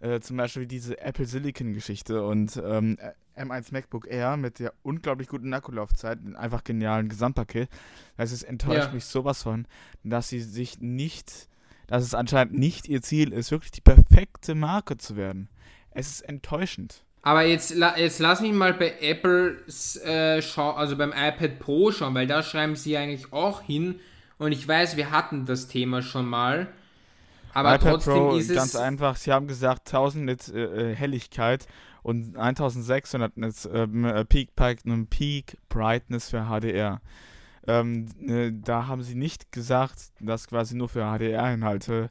Äh, 0.00 0.20
zum 0.20 0.36
Beispiel 0.36 0.66
diese 0.66 1.00
Apple 1.00 1.24
Silicon-Geschichte 1.24 2.22
und 2.22 2.60
ähm, 2.62 2.98
M1 3.36 3.72
MacBook 3.72 4.06
Air 4.06 4.36
mit 4.36 4.58
der 4.58 4.74
unglaublich 4.82 5.28
guten 5.28 5.52
Akkulaufzeit, 5.54 6.18
einfach 6.36 6.64
genialen 6.64 7.08
Gesamtpaket. 7.08 7.68
Das 8.16 8.32
ist 8.32 8.42
enttäuscht 8.42 8.88
ja. 8.88 8.92
mich 8.92 9.04
sowas 9.04 9.42
von, 9.42 9.66
dass 10.04 10.28
sie 10.28 10.40
sich 10.40 10.80
nicht, 10.80 11.48
dass 11.86 12.04
es 12.04 12.14
anscheinend 12.14 12.58
nicht 12.58 12.88
ihr 12.88 13.02
Ziel 13.02 13.32
ist, 13.32 13.50
wirklich 13.50 13.70
die 13.70 13.80
perfekte 13.80 14.54
Marke 14.54 14.96
zu 14.96 15.16
werden. 15.16 15.48
Es 15.90 16.08
ist 16.08 16.20
enttäuschend. 16.22 17.02
Aber 17.22 17.42
jetzt, 17.42 17.74
jetzt 17.96 18.20
lass 18.20 18.40
mich 18.40 18.52
mal 18.52 18.74
bei 18.74 18.94
Apple 19.00 19.56
äh, 20.04 20.40
schauen, 20.42 20.76
also 20.76 20.96
beim 20.96 21.10
iPad 21.10 21.58
Pro 21.58 21.90
schauen, 21.90 22.14
weil 22.14 22.28
da 22.28 22.42
schreiben 22.42 22.76
sie 22.76 22.96
eigentlich 22.96 23.32
auch 23.32 23.62
hin. 23.62 23.98
Und 24.38 24.52
ich 24.52 24.66
weiß, 24.66 24.96
wir 24.96 25.10
hatten 25.10 25.44
das 25.44 25.66
Thema 25.66 26.02
schon 26.02 26.26
mal. 26.26 26.68
Aber 27.52 27.74
iPad 27.74 27.92
trotzdem 27.92 28.14
Pro, 28.14 28.36
ist 28.36 28.50
es. 28.50 28.56
Ganz 28.56 28.76
einfach, 28.76 29.16
sie 29.16 29.32
haben 29.32 29.48
gesagt 29.48 29.88
1000 29.88 30.24
Nits 30.24 30.48
äh, 30.50 30.60
äh, 30.60 30.94
Helligkeit 30.94 31.66
und 32.02 32.36
1600 32.36 33.36
Nits 33.38 33.68
ähm, 33.72 34.04
äh, 34.04 34.24
Peak, 34.24 34.50
Peak 34.54 35.56
Brightness 35.68 36.30
für 36.30 36.44
HDR. 36.44 37.00
Ähm, 37.66 38.06
äh, 38.26 38.52
da 38.52 38.86
haben 38.86 39.02
sie 39.02 39.14
nicht 39.14 39.52
gesagt, 39.52 40.12
dass 40.20 40.46
quasi 40.48 40.76
nur 40.76 40.88
für 40.88 41.04
HDR-Inhalte 41.04 42.10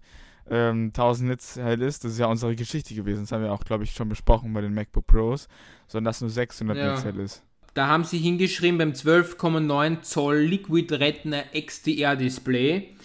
ähm, 0.49 0.87
1000 0.87 1.29
Nits 1.29 1.55
hell 1.55 1.81
ist. 1.81 2.03
Das 2.03 2.13
ist 2.13 2.19
ja 2.19 2.27
unsere 2.27 2.55
Geschichte 2.55 2.93
gewesen. 2.93 3.21
Das 3.21 3.31
haben 3.31 3.43
wir 3.43 3.53
auch, 3.53 3.63
glaube 3.63 3.83
ich, 3.83 3.91
schon 3.91 4.09
besprochen 4.09 4.53
bei 4.53 4.61
den 4.61 4.73
MacBook 4.73 5.07
Pros. 5.07 5.47
Sondern 5.87 6.05
dass 6.05 6.21
nur 6.21 6.29
600 6.29 6.77
ja. 6.77 6.91
Nits 6.91 7.05
hell 7.05 7.19
ist. 7.19 7.43
Da 7.73 7.87
haben 7.87 8.05
sie 8.05 8.19
hingeschrieben 8.19 8.77
beim 8.77 8.91
12,9 8.91 10.01
Zoll 10.01 10.37
Liquid 10.37 10.95
Retina 10.95 11.43
XDR 11.53 12.15
Display. 12.15 12.95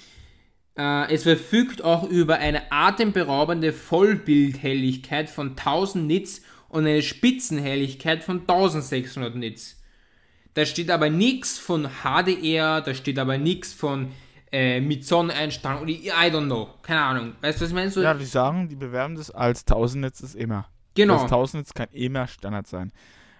Äh, 0.76 1.12
es 1.12 1.24
verfügt 1.24 1.82
auch 1.82 2.08
über 2.08 2.36
eine 2.36 2.70
atemberaubende 2.70 3.72
Vollbildhelligkeit 3.72 5.28
von 5.28 5.50
1000 5.50 6.06
Nits 6.06 6.42
und 6.68 6.86
eine 6.86 7.02
Spitzenhelligkeit 7.02 8.22
von 8.22 8.40
1600 8.40 9.34
Nits. 9.34 9.79
Da 10.60 10.66
steht 10.66 10.90
aber 10.90 11.08
nichts 11.08 11.56
von 11.56 11.88
HDR, 12.02 12.82
da 12.82 12.92
steht 12.92 13.18
aber 13.18 13.38
nichts 13.38 13.72
von 13.72 14.12
äh, 14.52 14.78
mit 14.82 15.06
Sonneneinstrahlung 15.06 15.84
oder 15.84 15.90
I 15.90 16.30
don't 16.30 16.44
know. 16.44 16.68
Keine 16.82 17.00
Ahnung. 17.00 17.32
Weißt 17.40 17.58
du, 17.58 17.64
was 17.64 17.70
ich 17.70 17.74
meine? 17.74 17.90
So 17.90 18.02
ja, 18.02 18.12
die 18.12 18.26
sagen, 18.26 18.68
die 18.68 18.76
bewerben 18.76 19.14
das 19.14 19.30
als 19.30 19.60
1000 19.60 20.02
Netz 20.02 20.20
ist 20.20 20.34
immer. 20.34 20.68
Genau. 20.94 21.14
Das 21.14 21.22
1000 21.22 21.62
Netz 21.62 21.72
kann 21.72 21.88
immer 21.92 22.26
Standard 22.26 22.66
sein. 22.66 22.92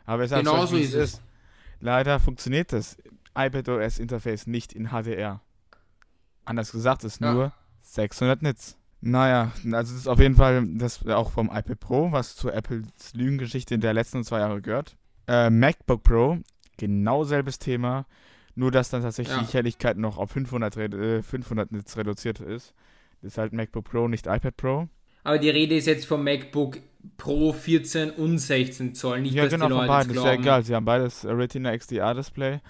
Aber 0.07 0.25
es 0.25 0.31
genau 0.31 0.65
so 0.65 0.79
ist 0.79 0.95
es. 0.95 1.21
Leider 1.81 2.21
funktioniert 2.21 2.73
das 2.73 2.97
iPadOS 3.37 3.99
Interface 3.99 4.47
nicht 4.47 4.73
in 4.73 4.89
HDR. 4.89 5.43
Anders 6.47 6.73
gesagt, 6.73 7.05
ist 7.05 7.21
ja. 7.21 7.35
nur 7.35 7.53
600 7.83 8.41
Nits. 8.41 8.79
Naja, 9.03 9.53
also 9.65 9.73
das 9.73 9.91
ist 9.91 10.09
auf 10.09 10.21
jeden 10.21 10.37
Fall 10.37 10.67
das 10.79 11.07
auch 11.07 11.33
vom 11.33 11.51
iPad 11.53 11.81
Pro, 11.81 12.13
was 12.13 12.35
zur 12.35 12.55
Apples 12.55 13.13
Lügengeschichte 13.13 13.75
in 13.75 13.83
der 13.83 13.93
letzten 13.93 14.25
zwei 14.25 14.39
Jahre 14.39 14.63
gehört. 14.63 14.97
Äh, 15.29 15.51
MacBook 15.51 16.03
Pro, 16.03 16.39
genau 16.81 17.23
selbes 17.23 17.59
Thema. 17.59 18.07
Nur, 18.57 18.73
dass 18.73 18.91
dann 18.91 19.03
tatsächlich 19.03 19.37
ja. 19.37 19.43
die 19.43 19.53
Helligkeit 19.53 19.97
noch 19.97 20.19
auf 20.19 20.33
500, 20.33 20.77
äh, 20.77 21.23
500 21.23 21.71
Nits 21.71 21.97
reduziert 21.97 22.41
ist. 22.41 22.75
Das 23.23 23.33
ist 23.33 23.39
halt 23.39 23.53
MacBook 23.53 23.85
Pro, 23.85 24.09
nicht 24.09 24.27
iPad 24.27 24.57
Pro. 24.57 24.89
Aber 25.23 25.39
die 25.39 25.51
Rede 25.51 25.77
ist 25.77 25.87
jetzt 25.87 26.07
vom 26.07 26.25
MacBook 26.25 26.79
Pro 27.17 27.53
14 27.53 28.11
und 28.11 28.39
16 28.39 28.95
Zoll, 28.95 29.21
nicht 29.21 29.35
ja, 29.35 29.45
dass 29.45 29.53
genau, 29.53 29.67
die 29.67 29.73
Leute 29.73 29.87
von 29.87 29.97
beiden. 29.97 30.17
Ist 30.17 30.25
ja 30.25 30.33
egal, 30.33 30.65
sie 30.65 30.75
haben 30.75 30.85
beides 30.85 31.25
Retina 31.25 31.77
XDR 31.77 32.15
Display. 32.15 32.61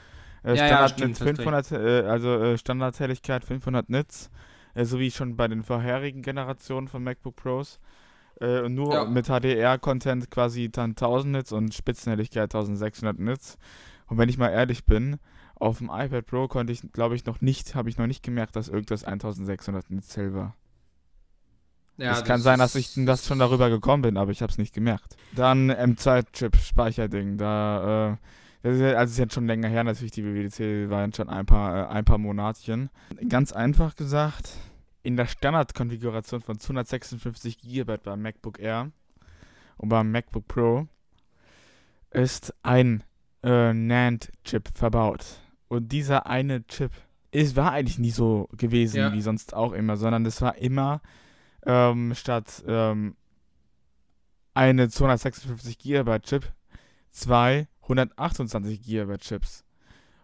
Äh, 0.42 0.54
ja, 0.54 0.56
Standard 0.56 0.80
ja, 0.80 0.88
stimmt, 0.88 1.18
500, 1.18 1.72
äh, 1.72 1.76
also 2.02 2.34
äh, 2.34 2.58
Standardhelligkeit 2.58 3.44
500 3.44 3.90
Nits, 3.90 4.30
äh, 4.74 4.84
so 4.84 4.98
wie 4.98 5.10
schon 5.10 5.36
bei 5.36 5.48
den 5.48 5.62
vorherigen 5.62 6.22
Generationen 6.22 6.88
von 6.88 7.02
MacBook 7.02 7.36
Pros. 7.36 7.80
Äh, 8.40 8.68
nur 8.68 8.94
ja. 8.94 9.04
mit 9.04 9.26
HDR-Content 9.26 10.30
quasi 10.30 10.70
dann 10.70 10.90
1000 10.90 11.32
Nits 11.32 11.52
und 11.52 11.74
Spitzenhelligkeit 11.74 12.54
1600 12.54 13.18
Nits. 13.18 13.58
Und 14.10 14.18
wenn 14.18 14.28
ich 14.28 14.36
mal 14.36 14.48
ehrlich 14.48 14.84
bin, 14.84 15.18
auf 15.54 15.78
dem 15.78 15.88
iPad 15.90 16.26
Pro 16.26 16.48
konnte 16.48 16.72
ich, 16.72 16.82
glaube 16.92 17.14
ich, 17.14 17.24
noch 17.26 17.40
nicht, 17.40 17.74
habe 17.74 17.88
ich 17.88 17.96
noch 17.96 18.06
nicht 18.06 18.22
gemerkt, 18.22 18.56
dass 18.56 18.68
irgendwas 18.68 19.04
1600 19.04 19.88
Nits 19.90 20.16
hell 20.16 20.34
war. 20.34 20.56
Ja, 21.96 22.12
es 22.12 22.24
kann 22.24 22.40
sein, 22.40 22.58
dass 22.58 22.74
ich 22.74 22.92
das 22.96 23.26
schon 23.26 23.38
darüber 23.38 23.68
gekommen 23.68 24.02
bin, 24.02 24.16
aber 24.16 24.32
ich 24.32 24.42
habe 24.42 24.50
es 24.50 24.58
nicht 24.58 24.74
gemerkt. 24.74 25.16
Dann 25.36 25.70
M2-Chip 25.70 26.56
Speicherding. 26.56 27.36
Da, 27.36 28.12
äh, 28.12 28.16
das 28.62 28.76
ist, 28.76 28.82
also 28.82 29.10
ist 29.12 29.18
jetzt 29.18 29.34
schon 29.34 29.46
länger 29.46 29.68
her, 29.68 29.84
natürlich 29.84 30.12
die 30.12 30.24
WWDC 30.24 30.90
waren 30.90 31.12
schon 31.12 31.28
ein 31.28 31.46
paar, 31.46 31.90
äh, 31.90 31.92
ein 31.92 32.04
paar 32.04 32.18
Monatchen. 32.18 32.90
Ganz 33.28 33.52
einfach 33.52 33.96
gesagt, 33.96 34.50
in 35.02 35.16
der 35.16 35.26
Standardkonfiguration 35.26 36.40
von 36.40 36.58
256 36.58 37.58
GB 37.58 37.98
beim 38.02 38.22
MacBook 38.22 38.58
Air 38.58 38.90
und 39.76 39.90
beim 39.90 40.10
MacBook 40.10 40.48
Pro 40.48 40.88
ist 42.10 42.54
ein 42.62 43.04
äh, 43.42 43.72
NAND-Chip 43.72 44.68
verbaut. 44.74 45.24
Und 45.68 45.92
dieser 45.92 46.26
eine 46.26 46.66
Chip 46.66 46.92
ist, 47.30 47.56
war 47.56 47.72
eigentlich 47.72 47.98
nie 47.98 48.10
so 48.10 48.48
gewesen 48.56 48.96
ja. 48.96 49.12
wie 49.12 49.22
sonst 49.22 49.54
auch 49.54 49.72
immer, 49.72 49.96
sondern 49.96 50.26
es 50.26 50.42
war 50.42 50.56
immer 50.56 51.00
ähm, 51.64 52.14
statt 52.14 52.64
ähm, 52.66 53.16
eine 54.54 54.88
256 54.88 55.78
GB 55.78 56.18
Chip 56.20 56.52
zwei 57.10 57.68
128 57.82 58.82
GB 58.82 59.18
Chips. 59.18 59.64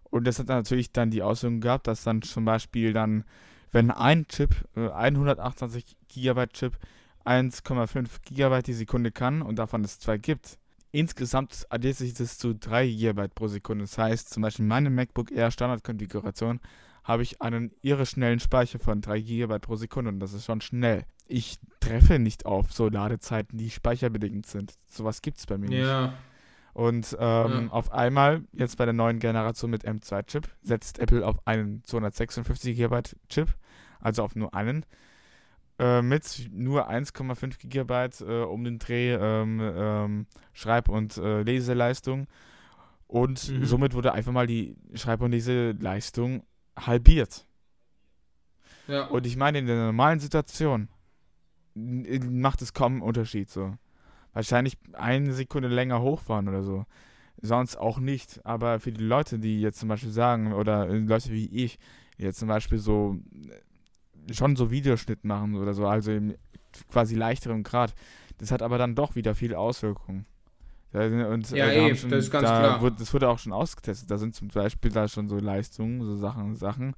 Und 0.05 0.27
das 0.27 0.39
hat 0.39 0.49
natürlich 0.49 0.93
dann 0.93 1.11
die 1.11 1.23
Auswirkung 1.23 1.61
gehabt, 1.61 1.87
dass 1.87 2.05
dann 2.05 2.23
zum 2.23 2.45
Beispiel 2.45 2.93
dann, 2.93 3.25
wenn 3.73 3.91
ein 3.91 4.27
Chip, 4.29 4.55
äh, 4.77 4.89
128 4.89 5.97
GB 6.09 6.47
Chip 6.49 6.79
1,5 7.25 8.23
GB 8.25 8.63
die 8.63 8.73
Sekunde 8.73 9.11
kann 9.11 9.43
und 9.43 9.59
davon 9.59 9.83
es 9.85 9.99
zwei 9.99 10.17
gibt, 10.17 10.59
insgesamt 10.99 11.67
addiert 11.69 11.97
sich 11.97 12.15
das 12.15 12.39
zu 12.39 12.55
3 12.55 12.89
GB 12.89 13.29
pro 13.29 13.49
Sekunde. 13.49 13.85
Das 13.85 13.99
heißt, 13.99 14.31
zum 14.31 14.43
Beispiel 14.43 14.65
meine 14.65 14.91
MacBook 14.91 15.31
Air 15.31 15.51
Standardkonfiguration 15.51 16.61
habe 17.05 17.23
ich 17.23 17.41
einen 17.41 17.73
irre 17.83 18.07
schnellen 18.07 18.41
Speicher 18.41 18.79
von 18.79 19.01
3 19.01 19.21
GB 19.21 19.59
pro 19.61 19.77
Sekunde 19.77 20.11
und 20.11 20.21
das 20.21 20.33
ist 20.33 20.45
schon 20.45 20.61
schnell 20.61 21.05
ich 21.29 21.59
treffe 21.81 22.19
nicht 22.19 22.47
auf 22.47 22.73
so 22.73 22.89
Ladezeiten, 22.89 23.59
die 23.59 23.71
speicherbedingt 23.71 24.47
sind. 24.47 24.75
Sowas 24.87 25.23
gibt 25.23 25.39
es 25.39 25.47
bei 25.47 25.59
mir 25.59 25.71
ja. 25.71 26.03
nicht. 26.03 26.15
Und 26.73 27.17
ähm, 27.19 27.67
ja. 27.67 27.69
auf 27.71 27.93
einmal, 27.93 28.43
jetzt 28.53 28.77
bei 28.77 28.85
der 28.85 28.93
neuen 28.93 29.19
Generation 29.19 29.71
mit 29.71 29.87
M2-Chip, 29.87 30.47
setzt 30.63 30.99
Apple 30.99 31.27
auf 31.27 31.39
einen 31.47 31.83
256 31.85 32.77
GB 32.77 33.03
Chip, 33.31 33.49
also 34.01 34.23
auf 34.23 34.37
nur 34.37 34.55
einen, 34.55 34.85
äh, 35.79 36.03
mit 36.03 36.49
nur 36.53 36.91
1,5 36.91 37.69
GB 37.69 38.25
äh, 38.25 38.43
um 38.45 38.65
den 38.65 38.79
Dreh 38.79 39.15
ähm, 39.15 39.61
ähm, 39.61 40.27
Schreib- 40.53 40.89
und 40.89 41.17
äh, 41.19 41.43
Leseleistung. 41.43 42.27
Und 43.07 43.49
mhm. 43.51 43.65
somit 43.65 43.95
wurde 43.95 44.13
einfach 44.13 44.33
mal 44.33 44.47
die 44.47 44.77
Schreib- 44.95 45.21
und 45.21 45.33
Leseleistung 45.33 46.43
halbiert. 46.77 47.47
Ja. 48.89 49.07
Und 49.07 49.27
ich 49.27 49.37
meine, 49.37 49.59
in 49.59 49.67
der 49.67 49.77
normalen 49.77 50.19
Situation 50.19 50.89
macht 51.75 52.63
es 52.63 52.73
kaum 52.73 52.95
einen 52.95 53.03
Unterschied 53.03 53.51
so. 53.51 53.77
Wahrscheinlich 54.33 54.77
eine 54.93 55.33
Sekunde 55.33 55.69
länger 55.69 56.01
hochfahren 56.01 56.49
oder 56.49 56.63
so. 56.63 56.85
Sonst 57.41 57.77
auch 57.77 57.99
nicht. 57.99 58.45
Aber 58.45 58.81
für 58.81 58.93
die 58.93 59.05
Leute, 59.05 59.39
die 59.39 59.61
jetzt 59.61 59.79
zum 59.79 59.89
Beispiel 59.89 60.11
sagen, 60.11 60.53
oder 60.53 60.87
Leute 60.87 61.31
wie 61.31 61.47
ich, 61.47 61.79
die 62.19 62.23
jetzt 62.23 62.39
zum 62.39 62.49
Beispiel 62.49 62.79
so 62.79 63.19
schon 64.33 64.57
so 64.57 64.71
Videoschnitt 64.71 65.25
machen 65.25 65.55
oder 65.57 65.75
so, 65.75 65.87
also 65.87 66.13
im 66.13 66.37
quasi 66.91 67.15
leichterem 67.15 67.63
Grad, 67.63 67.95
das 68.39 68.51
hat 68.51 68.63
aber 68.63 68.79
dann 68.79 68.95
doch 68.95 69.15
wieder 69.15 69.35
viele 69.35 69.59
Auswirkungen. 69.59 70.27
Und, 70.93 71.51
ja, 71.51 71.67
äh, 71.67 71.89
eben, 71.89 71.97
schon, 71.97 72.11
das 72.11 72.25
ist 72.25 72.31
ganz 72.31 72.49
da 72.49 72.59
klar. 72.59 72.81
Wurde, 72.81 72.97
das 72.99 73.13
wurde 73.13 73.29
auch 73.29 73.39
schon 73.39 73.53
ausgetestet. 73.53 74.11
Da 74.11 74.17
sind 74.17 74.35
zum 74.35 74.49
Beispiel 74.49 74.91
da 74.91 75.09
schon 75.09 75.29
so 75.29 75.39
Leistungen, 75.39 76.03
so 76.03 76.17
Sachen, 76.17 76.55
Sachen, 76.55 76.95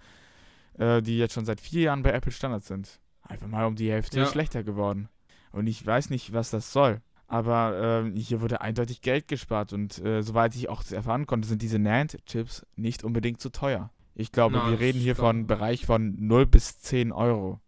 äh, 0.78 1.02
die 1.02 1.18
jetzt 1.18 1.34
schon 1.34 1.44
seit 1.44 1.60
vier 1.60 1.82
Jahren 1.82 2.02
bei 2.02 2.12
Apple 2.12 2.30
Standard 2.30 2.64
sind 2.64 3.00
einfach 3.28 3.46
mal 3.46 3.66
um 3.66 3.76
die 3.76 3.90
Hälfte 3.90 4.20
ja. 4.20 4.26
schlechter 4.26 4.64
geworden. 4.64 5.08
Und 5.52 5.66
ich 5.66 5.84
weiß 5.84 6.10
nicht, 6.10 6.32
was 6.32 6.50
das 6.50 6.72
soll. 6.72 7.00
Aber 7.26 8.04
äh, 8.06 8.18
hier 8.18 8.40
wurde 8.40 8.62
eindeutig 8.62 9.02
Geld 9.02 9.28
gespart 9.28 9.72
und 9.74 10.02
äh, 10.02 10.22
soweit 10.22 10.56
ich 10.56 10.68
auch 10.70 10.82
erfahren 10.90 11.26
konnte, 11.26 11.46
sind 11.46 11.60
diese 11.60 11.78
NAND-Chips 11.78 12.66
nicht 12.76 13.04
unbedingt 13.04 13.40
zu 13.40 13.50
teuer. 13.50 13.90
Ich 14.18 14.32
glaube, 14.32 14.56
Na, 14.56 14.70
wir 14.70 14.80
reden 14.80 14.98
hier 14.98 15.14
von 15.14 15.36
einem 15.36 15.46
Bereich 15.46 15.86
von 15.86 16.16
0 16.18 16.44
bis 16.46 16.80
10 16.80 17.12
Euro. 17.12 17.60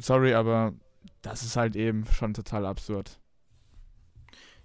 Sorry, 0.00 0.32
aber 0.32 0.72
das 1.20 1.42
ist 1.42 1.56
halt 1.56 1.74
eben 1.74 2.04
schon 2.06 2.32
total 2.32 2.64
absurd. 2.64 3.18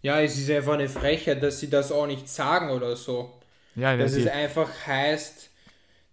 Ja, 0.04 0.22
es 0.22 0.38
ist 0.38 0.52
einfach 0.52 0.76
eine 0.76 0.88
Frechheit, 0.88 1.41
dass 1.41 1.60
sie 1.60 1.69
das 1.69 1.91
auch 1.91 2.06
nicht 2.06 2.30
sagen 2.30 2.69
oder 2.69 2.95
so. 2.95 3.34
Ja, 3.76 3.98
dass 3.98 4.13
es 4.13 4.28
einfach 4.28 4.69
heißt, 4.86 5.50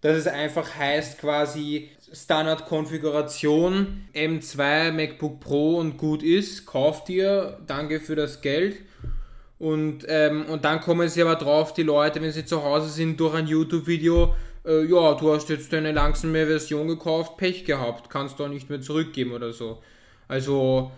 dass 0.01 0.17
es 0.17 0.25
einfach 0.25 0.75
heißt 0.75 1.19
quasi, 1.19 1.91
Standard-Konfiguration 2.11 4.07
M2 4.15 4.91
MacBook 4.91 5.39
Pro 5.41 5.77
und 5.77 5.97
gut 5.97 6.23
ist, 6.23 6.65
kauft 6.65 7.09
ihr, 7.09 7.59
danke 7.67 7.99
für 7.99 8.15
das 8.15 8.41
Geld. 8.41 8.77
Und, 9.59 10.05
ähm, 10.07 10.45
und 10.45 10.65
dann 10.65 10.81
kommen 10.81 11.09
sie 11.09 11.21
aber 11.21 11.35
drauf, 11.35 11.73
die 11.73 11.83
Leute, 11.83 12.21
wenn 12.21 12.31
sie 12.31 12.45
zu 12.45 12.63
Hause 12.63 12.89
sind, 12.89 13.19
durch 13.19 13.33
ein 13.33 13.47
YouTube-Video, 13.47 14.35
äh, 14.67 14.85
ja, 14.85 15.13
du 15.15 15.33
hast 15.33 15.49
jetzt 15.49 15.73
eine 15.73 15.91
langsame 15.91 16.45
Version 16.45 16.87
gekauft, 16.87 17.37
Pech 17.37 17.65
gehabt, 17.65 18.09
kannst 18.09 18.39
du 18.39 18.45
auch 18.45 18.49
nicht 18.49 18.69
mehr 18.69 18.81
zurückgeben 18.81 19.31
oder 19.31 19.53
so. 19.53 19.81
Also, 20.27 20.91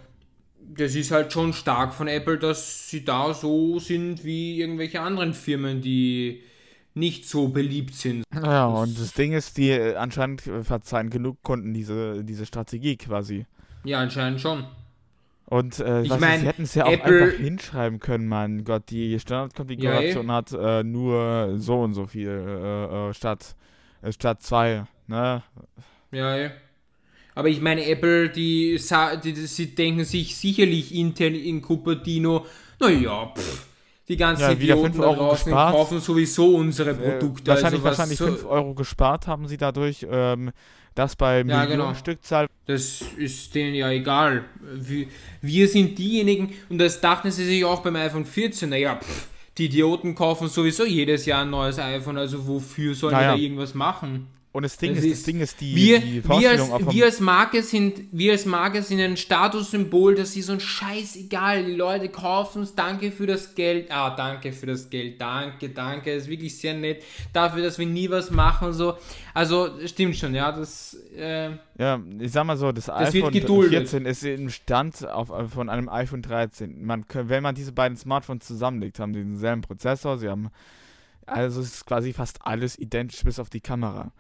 das 0.60 0.96
ist 0.96 1.12
halt 1.12 1.32
schon 1.32 1.54
stark 1.54 1.94
von 1.94 2.08
Apple, 2.08 2.38
dass 2.38 2.90
sie 2.90 3.06
da 3.06 3.34
so 3.34 3.80
sind 3.80 4.24
wie 4.24 4.60
irgendwelche 4.60 5.02
anderen 5.02 5.34
Firmen, 5.34 5.82
die 5.82 6.42
nicht 6.96 7.30
so 7.30 7.50
beliebt 7.50 7.94
sind. 7.96 8.24
Ja, 8.34 8.66
und 8.68 9.00
das 9.00 9.14
Ding 9.14 9.34
ist, 9.34 9.58
die 9.58 9.70
äh, 9.70 9.96
anscheinend 9.96 10.42
verzeihen 10.42 11.10
genug 11.10 11.42
Kunden 11.44 11.74
diese, 11.74 12.24
diese 12.24 12.46
Strategie 12.46 12.98
quasi. 12.98 13.46
Ja, 13.84 14.00
anscheinend 14.00 14.42
schon. 14.42 14.66
Und 15.50 15.80
äh, 15.80 16.04
ich 16.04 16.20
meine, 16.20 16.42
sie 16.42 16.48
hätten 16.48 16.62
es 16.62 16.76
ja 16.76 16.86
auch 16.86 16.92
Apple, 16.92 17.24
einfach 17.24 17.38
hinschreiben 17.40 18.00
können, 18.00 18.28
mein 18.28 18.64
Gott, 18.66 18.84
die 18.92 19.20
Standardkonfiguration 19.20 20.28
ja, 20.28 20.34
hat 20.34 20.52
äh, 20.52 20.84
nur 20.84 21.56
so 21.58 21.82
und 21.82 21.96
so 21.96 22.06
viel 22.06 22.30
äh, 22.30 23.10
äh 23.10 23.14
statt, 23.16 23.56
äh, 24.04 24.12
statt 24.12 24.44
zwei, 24.44 24.86
ne? 25.08 25.42
Ja, 26.12 26.38
ja. 26.38 26.52
Aber 27.34 27.48
ich 27.48 27.62
meine, 27.62 27.84
Apple, 27.88 28.30
die, 28.30 28.80
die, 29.24 29.34
die, 29.34 29.48
sie 29.48 29.74
denken 29.74 30.04
sich 30.04 30.36
sicherlich 30.38 30.94
intern 30.94 31.34
in 31.34 31.64
Cupertino, 31.64 32.46
naja, 32.80 33.34
pff, 33.36 33.69
die 34.10 34.18
ganzen 34.18 34.42
ja, 34.42 34.52
Idioten 34.52 35.00
da 35.00 35.14
draußen 35.14 35.52
kaufen 35.52 36.00
sowieso 36.00 36.56
unsere 36.56 36.92
äh, 36.92 36.96
Produkte. 36.96 37.52
Äh, 37.52 37.54
wahrscheinlich 37.54 37.84
also 37.84 37.84
wahrscheinlich 37.84 38.18
5 38.18 38.42
so 38.42 38.50
Euro 38.50 38.74
gespart 38.74 39.28
haben 39.28 39.48
sie 39.48 39.58
dadurch. 39.58 40.06
Ähm, 40.10 40.52
das 40.96 41.16
bei 41.16 41.44
ja, 41.44 41.66
genau. 41.66 41.94
Stückzahl. 41.94 42.48
Das 42.66 43.02
ist 43.16 43.56
denen 43.56 43.76
ja 43.76 43.90
egal. 43.90 44.44
Wir, 44.74 45.08
wir, 45.42 45.68
sind 45.68 45.98
diejenigen, 45.98 46.54
und 46.68 46.80
das 46.80 47.00
dachten 47.00 47.32
sie 47.32 47.46
sich 47.46 47.64
auch 47.64 47.82
beim 47.82 47.96
iPhone 47.96 48.26
14, 48.26 48.70
naja, 48.70 48.98
pff, 48.98 49.28
die 49.58 49.66
Idioten 49.66 50.16
kaufen 50.16 50.50
sowieso 50.50 50.86
jedes 50.86 51.26
Jahr 51.26 51.44
ein 51.44 51.52
neues 51.52 51.80
iPhone, 51.80 52.18
also 52.18 52.46
wofür 52.48 52.96
sollen 52.96 53.14
naja. 53.14 53.32
wir 53.32 53.38
da 53.38 53.42
irgendwas 53.42 53.76
machen? 53.76 54.28
Und 54.52 54.64
das 54.64 54.78
Ding, 54.78 54.96
das 54.96 55.04
ist, 55.04 55.20
das 55.20 55.24
Ding 55.24 55.42
ist 55.42 55.62
die, 55.62 55.76
wir, 55.76 56.00
die 56.00 56.28
wir, 56.28 56.50
als, 56.50 56.72
wir, 56.92 57.06
als 57.06 57.20
Marke 57.20 57.62
sind, 57.62 58.02
wir 58.12 58.32
als 58.32 58.48
Marke 58.48 58.82
sind 58.82 59.00
ein 59.00 59.16
Statussymbol, 59.16 60.16
dass 60.16 60.34
sie 60.34 60.42
so 60.42 60.54
ein 60.54 60.60
Scheißegal, 60.60 61.66
die 61.66 61.76
Leute 61.76 62.10
kaufen 62.10 62.64
es, 62.64 62.74
danke 62.74 63.12
für 63.12 63.28
das 63.28 63.54
Geld, 63.54 63.92
ah, 63.92 64.16
danke 64.16 64.52
für 64.52 64.66
das 64.66 64.90
Geld, 64.90 65.22
danke, 65.22 65.70
danke, 65.70 66.16
das 66.16 66.24
ist 66.24 66.30
wirklich 66.30 66.58
sehr 66.58 66.74
nett, 66.74 67.04
dafür, 67.32 67.62
dass 67.62 67.78
wir 67.78 67.86
nie 67.86 68.10
was 68.10 68.32
machen, 68.32 68.74
so, 68.74 68.96
also, 69.36 69.70
stimmt 69.86 70.16
schon, 70.16 70.34
ja, 70.34 70.52
das, 70.52 70.98
äh, 71.16 71.52
Ja, 71.78 72.02
ich 72.20 72.32
sag 72.32 72.46
mal 72.46 72.58
so, 72.58 72.72
das, 72.72 72.86
das 72.86 73.14
iPhone 73.14 73.32
14 73.32 74.08
ist 74.08 74.24
im 74.24 74.50
Stand 74.50 75.08
auf, 75.08 75.32
von 75.54 75.70
einem 75.70 75.90
iPhone 75.90 76.24
13, 76.24 76.84
man, 76.84 77.06
wenn 77.14 77.44
man 77.44 77.54
diese 77.54 77.72
beiden 77.72 77.98
Smartphones 77.98 78.48
zusammenlegt, 78.48 79.00
haben 79.00 79.14
sie 79.14 79.20
denselben 79.20 79.62
Prozessor, 79.62 80.18
sie 80.18 80.28
haben, 80.28 80.50
also 81.28 81.62
es 81.62 81.76
ist 81.76 81.86
quasi 81.86 82.14
fast 82.14 82.40
alles 82.44 82.80
identisch 82.80 83.24
bis 83.24 83.38
auf 83.38 83.52
die 83.52 83.62
Kamera. 83.62 84.12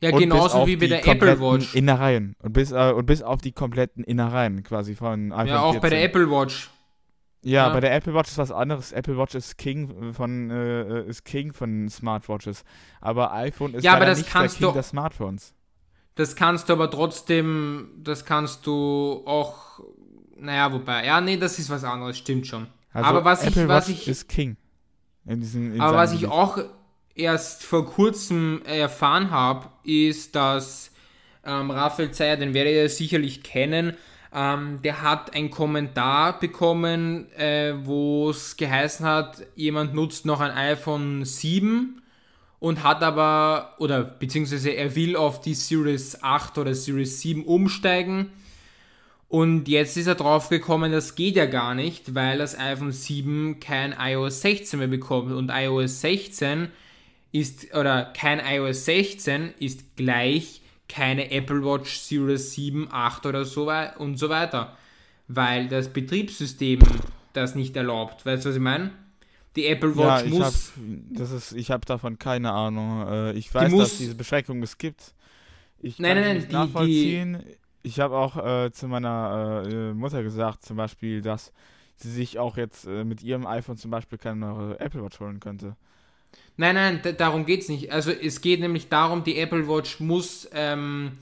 Ja, 0.00 0.10
und 0.10 0.18
genauso 0.18 0.66
wie 0.66 0.76
bei 0.76 0.88
der 0.88 1.06
Apple 1.06 1.40
Watch. 1.40 1.74
Innereien. 1.74 2.36
Und 2.42 2.52
bis, 2.52 2.70
äh, 2.70 2.92
und 2.92 3.06
bis 3.06 3.22
auf 3.22 3.40
die 3.40 3.52
kompletten 3.52 4.04
Innereien 4.04 4.62
quasi 4.62 4.94
von 4.94 5.32
iPhone 5.32 5.46
Ja, 5.48 5.62
auch 5.62 5.72
14. 5.72 5.80
bei 5.80 5.88
der 5.90 6.04
Apple 6.04 6.30
Watch. 6.30 6.70
Ja, 7.42 7.68
ja, 7.68 7.72
bei 7.72 7.80
der 7.80 7.94
Apple 7.94 8.12
Watch 8.12 8.30
ist 8.30 8.38
was 8.38 8.50
anderes. 8.50 8.92
Apple 8.92 9.16
Watch 9.16 9.34
ist 9.36 9.56
King 9.56 10.12
von 10.12 10.50
äh, 10.50 11.06
ist 11.06 11.24
King 11.24 11.52
von 11.52 11.88
Smartwatches, 11.88 12.64
aber 13.00 13.32
iPhone 13.34 13.74
ist 13.74 13.84
ja, 13.84 13.94
aber 13.94 14.06
das 14.06 14.18
nicht 14.18 14.30
kannst 14.30 14.56
der 14.56 14.58
King 14.58 14.68
du, 14.68 14.74
der 14.74 14.82
Smartphones. 14.82 15.54
Das 16.16 16.34
kannst 16.34 16.68
du 16.68 16.72
aber 16.72 16.90
trotzdem, 16.90 17.90
das 17.98 18.24
kannst 18.24 18.66
du 18.66 19.22
auch, 19.26 19.80
naja, 20.38 20.72
wobei, 20.72 21.06
ja, 21.06 21.20
nee, 21.20 21.36
das 21.36 21.58
ist 21.58 21.70
was 21.70 21.84
anderes, 21.84 22.18
stimmt 22.18 22.46
schon. 22.46 22.66
Also 22.92 23.10
aber 23.10 23.24
was 23.24 23.44
Apple 23.44 23.62
ich, 23.62 23.68
was 23.68 23.88
Watch 23.88 24.00
ich, 24.00 24.08
ist 24.08 24.28
King. 24.28 24.56
In 25.24 25.40
diesen, 25.40 25.74
in 25.74 25.80
aber 25.80 25.98
was 25.98 26.14
ich 26.14 26.26
auch 26.26 26.58
erst 27.16 27.64
vor 27.64 27.86
kurzem 27.86 28.62
erfahren 28.64 29.30
habe, 29.30 29.68
ist, 29.84 30.34
dass 30.36 30.92
ähm, 31.44 31.70
Raphael 31.70 32.10
Zeyer, 32.10 32.36
den 32.36 32.54
werdet 32.54 32.74
ihr 32.74 32.88
sicherlich 32.88 33.42
kennen, 33.42 33.96
ähm, 34.34 34.80
der 34.82 35.02
hat 35.02 35.34
einen 35.34 35.50
Kommentar 35.50 36.38
bekommen, 36.38 37.32
äh, 37.32 37.74
wo 37.84 38.30
es 38.30 38.56
geheißen 38.56 39.06
hat, 39.06 39.42
jemand 39.54 39.94
nutzt 39.94 40.26
noch 40.26 40.40
ein 40.40 40.50
iPhone 40.50 41.24
7 41.24 42.02
und 42.58 42.82
hat 42.82 43.02
aber, 43.02 43.74
oder 43.78 44.02
beziehungsweise 44.02 44.70
er 44.70 44.94
will 44.94 45.16
auf 45.16 45.40
die 45.40 45.54
Series 45.54 46.22
8 46.22 46.58
oder 46.58 46.74
Series 46.74 47.20
7 47.20 47.44
umsteigen. 47.44 48.30
Und 49.28 49.68
jetzt 49.68 49.96
ist 49.96 50.06
er 50.06 50.14
drauf 50.14 50.48
gekommen, 50.50 50.92
das 50.92 51.14
geht 51.14 51.36
ja 51.36 51.46
gar 51.46 51.74
nicht, 51.74 52.14
weil 52.14 52.38
das 52.38 52.58
iPhone 52.58 52.92
7 52.92 53.58
kein 53.58 53.94
iOS 53.98 54.42
16 54.42 54.78
mehr 54.78 54.88
bekommt. 54.88 55.32
Und 55.32 55.50
iOS 55.50 56.00
16 56.00 56.68
ist, 57.38 57.74
oder 57.74 58.12
kein 58.16 58.40
iOS 58.40 58.84
16 58.86 59.54
ist 59.58 59.96
gleich 59.96 60.62
keine 60.88 61.30
Apple 61.30 61.64
Watch 61.64 61.98
Series 61.98 62.52
7, 62.52 62.88
8 62.90 63.26
oder 63.26 63.44
so 63.44 63.70
und 63.98 64.18
so 64.18 64.28
weiter. 64.28 64.76
Weil 65.28 65.68
das 65.68 65.92
Betriebssystem 65.92 66.80
das 67.32 67.54
nicht 67.54 67.76
erlaubt. 67.76 68.24
Weißt 68.24 68.44
du, 68.44 68.50
was 68.50 68.56
ich 68.56 68.62
meine? 68.62 68.92
Die 69.56 69.66
Apple 69.66 69.96
Watch 69.96 70.20
ja, 70.20 70.22
ich 70.22 70.32
muss. 70.32 70.44
Hab, 70.44 70.82
das 71.10 71.30
ist, 71.32 71.52
ich 71.52 71.70
habe 71.70 71.84
davon 71.84 72.18
keine 72.18 72.52
Ahnung. 72.52 73.06
Äh, 73.08 73.32
ich 73.32 73.52
weiß, 73.52 73.72
muss, 73.72 73.90
dass 73.90 73.98
diese 73.98 74.14
Beschränkung 74.14 74.62
es 74.62 74.78
gibt. 74.78 75.14
Ich 75.80 75.98
nein, 75.98 76.14
kann 76.14 76.24
nein, 76.24 76.36
nein, 76.38 76.48
die, 76.48 76.54
nachvollziehen. 76.54 77.44
Die, 77.44 77.56
ich 77.88 78.00
habe 78.00 78.16
auch 78.16 78.36
äh, 78.36 78.70
zu 78.70 78.88
meiner 78.88 79.64
äh, 79.66 79.92
Mutter 79.92 80.22
gesagt, 80.22 80.64
zum 80.64 80.76
Beispiel, 80.76 81.22
dass 81.22 81.52
sie 81.96 82.10
sich 82.10 82.38
auch 82.38 82.56
jetzt 82.56 82.86
äh, 82.86 83.04
mit 83.04 83.22
ihrem 83.22 83.46
iPhone 83.46 83.76
zum 83.76 83.90
Beispiel 83.90 84.18
keine 84.18 84.46
neue 84.46 84.80
Apple 84.80 85.02
Watch 85.02 85.18
holen 85.20 85.40
könnte. 85.40 85.76
Nein, 86.56 86.74
nein, 86.74 87.00
darum 87.18 87.44
geht 87.44 87.62
es 87.62 87.68
nicht. 87.68 87.92
Also 87.92 88.10
es 88.10 88.40
geht 88.40 88.60
nämlich 88.60 88.88
darum, 88.88 89.24
die 89.24 89.38
Apple 89.38 89.68
Watch 89.68 90.00
muss, 90.00 90.48
ähm, 90.54 91.12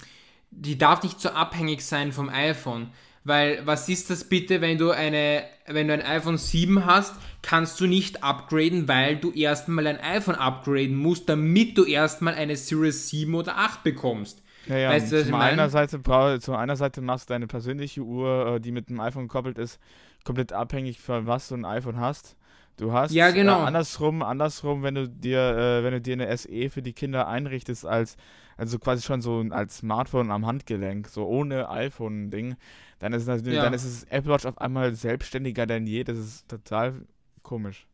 die 0.50 0.78
darf 0.78 1.02
nicht 1.02 1.20
so 1.20 1.30
abhängig 1.30 1.84
sein 1.84 2.12
vom 2.12 2.28
iPhone. 2.28 2.90
Weil 3.24 3.66
was 3.66 3.88
ist 3.88 4.10
das 4.10 4.28
bitte, 4.28 4.60
wenn 4.60 4.76
du 4.76 4.90
eine, 4.90 5.44
wenn 5.66 5.88
du 5.88 5.94
ein 5.94 6.02
iPhone 6.02 6.36
7 6.36 6.84
hast, 6.84 7.14
kannst 7.40 7.80
du 7.80 7.86
nicht 7.86 8.22
upgraden, 8.22 8.86
weil 8.86 9.16
du 9.16 9.32
erstmal 9.32 9.86
ein 9.86 9.98
iPhone 9.98 10.34
upgraden 10.34 10.94
musst, 10.94 11.28
damit 11.28 11.78
du 11.78 11.84
erstmal 11.84 12.34
eine 12.34 12.56
Series 12.56 13.08
7 13.08 13.34
oder 13.34 13.56
8 13.56 13.82
bekommst. 13.82 14.42
Ja, 14.66 14.76
ja, 14.76 14.90
weißt 14.90 15.12
du, 15.12 15.20
was 15.20 15.26
zum, 15.26 15.34
einer 15.34 15.68
Seite, 15.70 16.00
zum 16.40 16.54
einer 16.54 16.76
Seite 16.76 17.00
machst 17.00 17.28
du 17.28 17.34
deine 17.34 17.46
persönliche 17.46 18.02
Uhr, 18.02 18.56
äh, 18.56 18.60
die 18.60 18.72
mit 18.72 18.88
dem 18.88 19.00
iPhone 19.00 19.28
gekoppelt 19.28 19.58
ist, 19.58 19.80
komplett 20.24 20.52
abhängig 20.52 21.00
von 21.00 21.26
was 21.26 21.48
du 21.48 21.54
ein 21.54 21.64
iPhone 21.64 21.98
hast. 21.98 22.36
Du 22.76 22.92
hast 22.92 23.12
ja, 23.12 23.30
genau. 23.30 23.62
Äh, 23.62 23.66
andersrum, 23.66 24.22
andersrum, 24.22 24.82
wenn 24.82 24.94
du 24.94 25.08
dir, 25.08 25.38
äh, 25.38 25.84
wenn 25.84 25.92
du 25.92 26.00
dir 26.00 26.14
eine 26.14 26.36
SE 26.36 26.70
für 26.70 26.82
die 26.82 26.92
Kinder 26.92 27.28
einrichtest 27.28 27.86
als, 27.86 28.16
also 28.56 28.78
quasi 28.78 29.02
schon 29.02 29.20
so 29.20 29.44
als 29.50 29.78
Smartphone 29.78 30.30
am 30.30 30.44
Handgelenk, 30.46 31.08
so 31.08 31.26
ohne 31.26 31.68
iPhone-Ding, 31.68 32.56
dann 32.98 33.12
ist 33.12 33.28
es 33.28 33.46
ja. 33.46 33.62
dann 33.62 33.74
ist 33.74 33.84
es 33.84 34.04
Apple 34.04 34.32
Watch 34.32 34.44
auf 34.44 34.58
einmal 34.58 34.94
selbstständiger 34.94 35.66
denn 35.66 35.86
je. 35.86 36.02
Das 36.04 36.18
ist 36.18 36.48
total 36.48 36.94
komisch. 37.42 37.86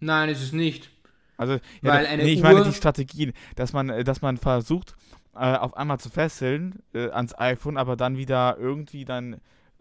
Nein, 0.00 0.28
ist 0.30 0.42
es 0.42 0.52
nicht. 0.52 0.90
Also, 1.36 1.54
ja, 1.54 1.60
Weil 1.82 2.06
eine 2.06 2.24
nee, 2.24 2.32
ich 2.32 2.42
Uhr 2.42 2.50
meine 2.50 2.64
die 2.64 2.72
Strategien, 2.72 3.32
dass 3.56 3.72
man, 3.72 4.04
dass 4.04 4.20
man 4.20 4.36
versucht, 4.36 4.96
äh, 5.34 5.56
auf 5.56 5.76
einmal 5.76 5.98
zu 5.98 6.10
fesseln 6.10 6.82
äh, 6.92 7.08
ans 7.10 7.38
iPhone, 7.38 7.76
aber 7.76 7.96
dann 7.96 8.16
wieder 8.16 8.56
irgendwie 8.58 9.04
dann 9.04 9.40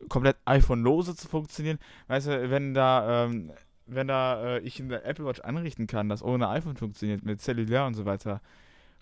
komplett 0.10 0.38
iPhone-lose 0.45 1.15
zu 1.15 1.27
funktionieren. 1.27 1.77
Weißt 2.07 2.27
du, 2.27 2.49
wenn 2.49 2.73
da 2.73 3.25
ähm, 3.25 3.51
wenn 3.93 4.08
da 4.08 4.58
äh, 4.58 4.60
ich 4.60 4.80
in 4.80 4.89
der 4.89 5.06
Apple 5.06 5.25
Watch 5.25 5.41
anrichten 5.41 5.88
kann, 5.88 6.10
dass 6.10 6.23
ohne 6.23 6.49
iPhone 6.49 6.77
funktioniert, 6.77 7.23
mit 7.23 7.41
Cellulär 7.41 7.86
und 7.86 7.93
so 7.93 8.06
weiter, 8.06 8.41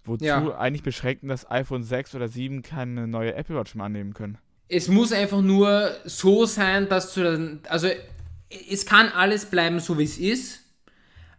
wozu 0.04 0.26
ja. 0.26 0.58
eigentlich 0.58 0.84
beschränken, 0.84 1.30
dass 1.30 1.50
iPhone 1.50 1.84
6 1.84 2.16
oder 2.16 2.28
7 2.28 2.62
keine 2.62 3.08
neue 3.08 3.36
Apple 3.36 3.56
Watch 3.56 3.76
mehr 3.76 3.86
annehmen 3.86 4.14
können? 4.14 4.38
Es 4.68 4.88
muss 4.88 5.12
einfach 5.12 5.42
nur 5.42 5.92
so 6.06 6.46
sein, 6.46 6.90
dass 6.90 7.14
du 7.14 7.60
also 7.68 7.88
es 8.70 8.86
kann 8.86 9.10
alles 9.10 9.46
bleiben, 9.46 9.80
so 9.80 9.98
wie 9.98 10.04
es 10.04 10.18
ist, 10.18 10.62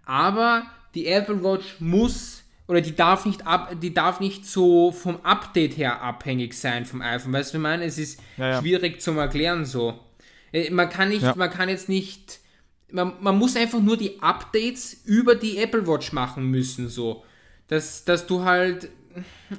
aber 0.05 0.65
die 0.95 1.07
Apple 1.07 1.43
Watch 1.43 1.77
muss 1.81 2.45
oder 2.69 2.81
die 2.81 2.95
darf 2.95 3.27
nicht 3.27 3.47
ab, 3.47 3.75
die 3.81 3.93
darf 3.93 4.21
nicht 4.21 4.47
so 4.47 4.93
vom 4.93 5.25
Update 5.25 5.77
her 5.77 6.03
abhängig 6.03 6.55
sein 6.55 6.87
vom 6.87 7.03
iPhone. 7.03 7.33
Weißt 7.33 7.53
du, 7.53 7.59
ich 7.59 7.63
meine, 7.63 7.85
es 7.85 7.99
ist 7.99 8.21
ja, 8.37 8.51
ja. 8.51 8.61
schwierig 8.61 9.01
zum 9.01 9.19
Erklären 9.19 9.65
so. 9.65 9.99
Äh, 10.53 10.71
man 10.71 10.89
kann 10.89 11.09
nicht, 11.09 11.35
man 11.35 11.51
kann 11.51 11.69
jetzt 11.69 11.89
nicht 11.89 12.39
man, 12.93 13.15
man 13.21 13.39
muss 13.39 13.57
einfach 13.57 13.81
nur 13.81 13.97
die 13.97 14.21
Updates 14.21 15.03
über 15.05 15.35
die 15.35 15.59
Apple 15.59 15.87
Watch 15.87 16.13
machen 16.13 16.51
müssen, 16.51 16.89
so. 16.89 17.25
Dass, 17.69 18.05
dass 18.05 18.27
du 18.27 18.43
halt, 18.45 18.89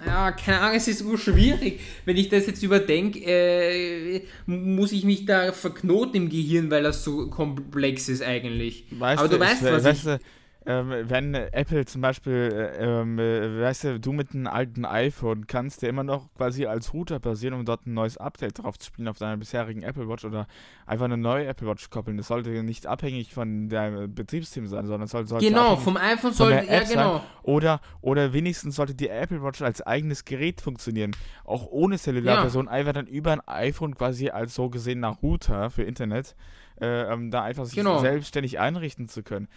ja, 0.05 0.31
keine 0.31 0.59
Ahnung, 0.59 0.77
es 0.77 0.87
ist 0.87 0.99
so 0.99 1.15
schwierig. 1.17 1.79
Wenn 2.05 2.17
ich 2.17 2.29
das 2.29 2.47
jetzt 2.47 2.61
überdenke, 2.61 3.19
äh, 3.19 4.21
muss 4.45 4.91
ich 4.91 5.05
mich 5.05 5.25
da 5.25 5.51
verknoten 5.53 6.15
im 6.15 6.29
Gehirn, 6.29 6.69
weil 6.71 6.83
das 6.83 7.03
so 7.03 7.27
komplex 7.27 8.09
ist 8.09 8.21
eigentlich. 8.21 8.85
Weißt 8.91 9.19
Aber 9.19 9.29
du, 9.29 9.37
du 9.37 9.41
weißt, 9.41 9.63
was 9.63 9.83
weißt 9.83 10.07
ich... 10.07 10.40
ähm, 10.63 10.91
wenn 11.09 11.33
Apple 11.33 11.85
zum 11.85 12.01
Beispiel, 12.01 12.33
äh, 12.53 12.85
ähm, 12.85 13.17
äh, 13.17 13.61
weißt 13.61 13.83
du, 13.85 13.99
du 13.99 14.11
mit 14.13 14.35
einem 14.35 14.45
alten 14.45 14.85
iPhone 14.85 15.47
kannst, 15.47 15.81
der 15.81 15.89
immer 15.89 16.03
noch 16.03 16.31
quasi 16.35 16.67
als 16.67 16.93
Router 16.93 17.19
basieren, 17.19 17.55
um 17.55 17.65
dort 17.65 17.87
ein 17.87 17.95
neues 17.95 18.17
Update 18.17 18.61
drauf 18.61 18.77
zu 18.77 18.85
spielen 18.85 19.07
auf 19.07 19.17
deiner 19.17 19.37
bisherigen 19.37 19.81
Apple 19.81 20.07
Watch 20.07 20.23
oder 20.23 20.45
einfach 20.85 21.05
eine 21.05 21.17
neue 21.17 21.47
Apple 21.47 21.67
Watch 21.67 21.89
koppeln. 21.89 22.17
Das 22.17 22.27
sollte 22.27 22.51
nicht 22.61 22.85
abhängig 22.85 23.33
von 23.33 23.69
deinem 23.69 24.13
Betriebssystem 24.13 24.67
sein, 24.67 24.85
sondern 24.85 25.05
es 25.05 25.11
sollte, 25.11 25.29
sollte 25.29 25.47
genau 25.47 25.77
vom 25.77 25.97
iPhone 25.97 26.31
sollte 26.31 26.67
ja 26.67 26.83
genau 26.83 27.17
sein. 27.17 27.27
oder 27.41 27.81
oder 28.01 28.31
wenigstens 28.33 28.75
sollte 28.75 28.93
die 28.93 29.09
Apple 29.09 29.41
Watch 29.41 29.63
als 29.63 29.81
eigenes 29.81 30.25
Gerät 30.25 30.61
funktionieren, 30.61 31.15
auch 31.43 31.65
ohne 31.71 31.97
Cellularversion, 31.97 32.65
ja. 32.65 32.71
einfach 32.71 32.93
dann 32.93 33.07
über 33.07 33.31
ein 33.31 33.41
iPhone 33.47 33.95
quasi 33.95 34.29
als 34.29 34.53
so 34.53 34.69
gesehener 34.69 35.17
Router 35.23 35.71
für 35.71 35.81
Internet, 35.81 36.35
äh, 36.79 37.11
ähm, 37.11 37.31
da 37.31 37.41
einfach 37.41 37.65
sich 37.65 37.75
genau. 37.75 37.97
selbstständig 37.97 38.59
einrichten 38.59 39.07
zu 39.07 39.23
können. 39.23 39.47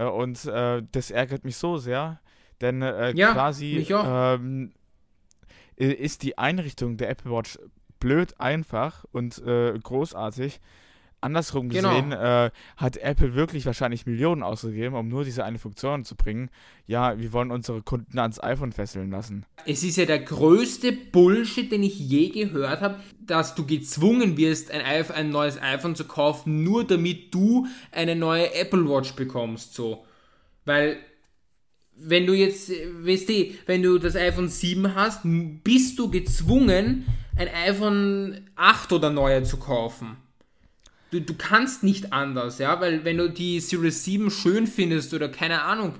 Äh, 0.00 0.04
und 0.04 0.44
äh, 0.46 0.82
das 0.92 1.10
ärgert 1.10 1.44
mich 1.44 1.56
so 1.56 1.76
sehr, 1.76 2.20
denn 2.60 2.82
äh, 2.82 3.12
ja, 3.12 3.32
quasi 3.32 3.86
ähm, 3.90 4.72
ist 5.76 6.22
die 6.22 6.38
Einrichtung 6.38 6.96
der 6.96 7.10
Apple 7.10 7.30
Watch 7.30 7.58
blöd 8.00 8.38
einfach 8.40 9.04
und 9.12 9.38
äh, 9.46 9.78
großartig. 9.78 10.60
Andersrum 11.20 11.68
genau. 11.68 11.90
gesehen 11.90 12.10
genau. 12.10 12.46
äh, 12.46 12.50
hat 12.76 12.96
Apple 12.96 13.34
wirklich 13.34 13.66
wahrscheinlich 13.66 14.06
Millionen 14.06 14.42
ausgegeben, 14.42 14.94
um 14.94 15.08
nur 15.08 15.24
diese 15.24 15.44
eine 15.44 15.58
Funktion 15.58 16.04
zu 16.04 16.16
bringen. 16.16 16.50
Ja, 16.86 17.18
wir 17.18 17.32
wollen 17.32 17.50
unsere 17.50 17.82
Kunden 17.82 18.18
ans 18.18 18.42
iPhone 18.42 18.72
fesseln 18.72 19.10
lassen. 19.10 19.44
Es 19.66 19.82
ist 19.82 19.96
ja 19.96 20.06
der 20.06 20.20
größte 20.20 20.92
Bullshit, 20.92 21.70
den 21.70 21.82
ich 21.82 21.98
je 21.98 22.30
gehört 22.30 22.80
habe, 22.80 23.00
dass 23.20 23.54
du 23.54 23.66
gezwungen 23.66 24.36
wirst, 24.36 24.70
ein, 24.70 24.80
iPhone, 24.80 25.16
ein 25.16 25.30
neues 25.30 25.60
iPhone 25.60 25.94
zu 25.94 26.04
kaufen, 26.04 26.64
nur 26.64 26.84
damit 26.84 27.34
du 27.34 27.66
eine 27.92 28.16
neue 28.16 28.54
Apple 28.54 28.88
Watch 28.88 29.12
bekommst. 29.12 29.74
So. 29.74 30.06
Weil 30.64 30.96
wenn 31.96 32.26
du 32.26 32.32
jetzt, 32.32 32.70
weißt 32.70 33.28
du, 33.28 33.46
wenn 33.66 33.82
du 33.82 33.98
das 33.98 34.16
iPhone 34.16 34.48
7 34.48 34.94
hast, 34.94 35.20
bist 35.22 35.98
du 35.98 36.10
gezwungen, 36.10 37.04
ein 37.36 37.48
iPhone 37.48 38.48
8 38.56 38.92
oder 38.92 39.10
neuer 39.10 39.44
zu 39.44 39.58
kaufen 39.58 40.16
du, 41.10 41.20
du 41.20 41.34
kannst 41.34 41.82
nicht 41.82 42.12
anders, 42.12 42.58
ja, 42.58 42.80
weil 42.80 43.04
wenn 43.04 43.18
du 43.18 43.28
die 43.28 43.60
Series 43.60 44.04
7 44.04 44.30
schön 44.30 44.66
findest 44.66 45.12
oder 45.14 45.28
keine 45.28 45.62
Ahnung, 45.62 45.94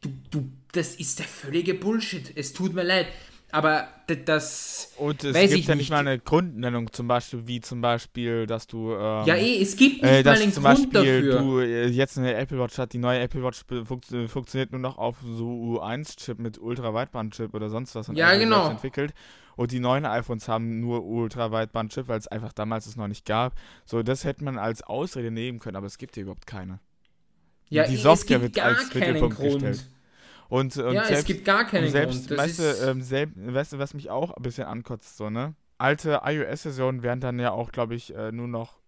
du, 0.00 0.10
du, 0.30 0.50
das 0.72 0.94
ist 0.96 1.18
der 1.18 1.26
völlige 1.26 1.74
Bullshit. 1.74 2.32
Es 2.34 2.52
tut 2.52 2.74
mir 2.74 2.82
leid. 2.84 3.06
Aber 3.54 3.86
das. 4.08 4.92
Und 4.96 5.22
es 5.22 5.52
gibt 5.52 5.68
ja 5.68 5.76
nicht 5.76 5.88
mal 5.88 5.98
eine 5.98 6.18
Grundnennung, 6.18 6.92
zum 6.92 7.06
Beispiel, 7.06 7.46
wie 7.46 7.60
zum 7.60 7.80
Beispiel, 7.80 8.48
dass 8.48 8.66
du. 8.66 8.90
Ähm, 8.94 9.26
ja, 9.26 9.36
eh, 9.36 9.62
es 9.62 9.76
gibt 9.76 10.02
nicht 10.02 10.12
äh, 10.12 10.24
mal 10.24 10.42
einen 10.42 10.52
zum 10.52 10.64
Grund 10.64 10.92
Beispiel 10.92 11.28
dafür. 11.28 11.38
du 11.38 11.60
äh, 11.60 11.86
jetzt 11.86 12.18
eine 12.18 12.34
Apple 12.34 12.58
Watch 12.58 12.76
hat, 12.78 12.92
die 12.92 12.98
neue 12.98 13.20
Apple 13.20 13.44
Watch 13.44 13.60
funkt, 13.84 14.06
funktioniert 14.26 14.72
nur 14.72 14.80
noch 14.80 14.98
auf 14.98 15.18
so 15.24 15.46
U1-Chip 15.46 16.40
mit 16.40 16.58
Ultra-Weitband-Chip 16.58 17.54
oder 17.54 17.70
sonst 17.70 17.94
was. 17.94 18.08
ja, 18.08 18.30
Apple 18.32 18.40
genau. 18.40 18.70
entwickelt. 18.70 19.14
Und 19.56 19.72
die 19.72 19.80
neuen 19.80 20.04
iPhones 20.04 20.48
haben 20.48 20.80
nur 20.80 21.04
Ultra-Weitband-Chip, 21.04 22.08
weil 22.08 22.18
es 22.18 22.28
einfach 22.28 22.52
damals 22.52 22.86
es 22.86 22.96
noch 22.96 23.08
nicht 23.08 23.24
gab. 23.26 23.54
So, 23.84 24.02
das 24.02 24.24
hätte 24.24 24.44
man 24.44 24.58
als 24.58 24.82
Ausrede 24.82 25.30
nehmen 25.30 25.58
können, 25.58 25.76
aber 25.76 25.86
es 25.86 25.98
gibt 25.98 26.14
hier 26.14 26.24
überhaupt 26.24 26.46
keine. 26.46 26.80
Ja, 27.68 27.86
die 27.86 27.96
Software 27.96 28.42
wird 28.42 28.58
als 28.58 28.92
Mittelpunkt 28.94 29.36
Grund. 29.36 29.62
gestellt. 29.62 29.90
Und, 30.48 30.76
und 30.76 30.94
ja, 30.94 31.04
selbst, 31.04 31.20
es 31.20 31.26
gibt 31.26 31.44
gar 31.44 31.64
keinen 31.64 31.90
selbst, 31.90 32.28
Grund. 32.28 32.38
weißt, 32.38 32.58
du, 32.58 32.90
ähm, 32.90 33.02
selbst, 33.02 33.34
weißt 33.36 33.72
du, 33.72 33.78
was 33.78 33.94
mich 33.94 34.10
auch 34.10 34.36
ein 34.36 34.42
bisschen 34.42 34.64
ankotzt, 34.64 35.16
so, 35.16 35.30
ne? 35.30 35.54
Alte 35.78 36.20
iOS-Versionen 36.24 37.02
werden 37.02 37.20
dann 37.20 37.38
ja 37.38 37.50
auch, 37.50 37.72
glaube 37.72 37.94
ich, 37.94 38.14
äh, 38.14 38.30
nur 38.30 38.46
noch 38.46 38.78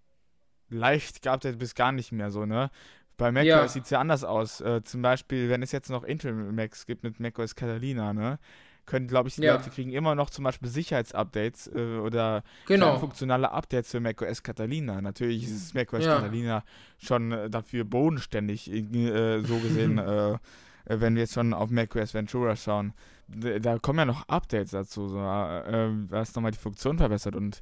leicht 0.68 1.22
geupdatet 1.22 1.58
bis 1.58 1.74
gar 1.74 1.92
nicht 1.92 2.12
mehr 2.12 2.30
so, 2.30 2.46
ne? 2.46 2.70
Bei 3.16 3.32
macOS 3.32 3.46
ja. 3.46 3.68
sieht 3.68 3.84
es 3.84 3.90
ja 3.90 4.00
anders 4.00 4.24
aus. 4.24 4.60
Äh, 4.60 4.82
zum 4.84 5.00
Beispiel, 5.00 5.48
wenn 5.48 5.62
es 5.62 5.72
jetzt 5.72 5.88
noch 5.88 6.04
Intel 6.04 6.32
Macs 6.32 6.86
gibt 6.86 7.02
mit 7.02 7.18
macOS 7.18 7.54
Catalina, 7.54 8.12
ne? 8.12 8.38
Können, 8.86 9.08
glaube 9.08 9.28
ich, 9.28 9.34
die 9.34 9.42
ja. 9.42 9.56
Leute 9.56 9.70
kriegen 9.70 9.90
immer 9.90 10.14
noch 10.14 10.30
zum 10.30 10.44
Beispiel 10.44 10.68
Sicherheitsupdates 10.68 11.70
äh, 11.74 11.98
oder 11.98 12.42
genau. 12.66 12.98
funktionale 12.98 13.50
Updates 13.50 13.90
für 13.90 14.00
macOS 14.00 14.42
Catalina. 14.42 15.00
Natürlich 15.00 15.44
ist 15.44 15.74
macOS 15.74 16.04
ja. 16.04 16.16
Catalina 16.16 16.64
schon 16.98 17.32
äh, 17.32 17.50
dafür 17.50 17.84
bodenständig, 17.84 18.70
äh, 18.72 19.40
so 19.42 19.58
gesehen, 19.58 19.98
äh, 19.98 20.32
äh, 20.32 20.38
wenn 20.86 21.14
wir 21.14 21.22
jetzt 21.22 21.34
schon 21.34 21.52
auf 21.52 21.70
macOS 21.70 22.14
Ventura 22.14 22.56
schauen. 22.56 22.94
Da 23.28 23.78
kommen 23.80 23.98
ja 23.98 24.04
noch 24.04 24.28
Updates 24.28 24.70
dazu, 24.70 25.08
so, 25.08 25.16
was 25.16 26.32
nochmal 26.36 26.52
die 26.52 26.58
Funktion 26.58 26.96
verbessert. 26.96 27.34
Und 27.34 27.60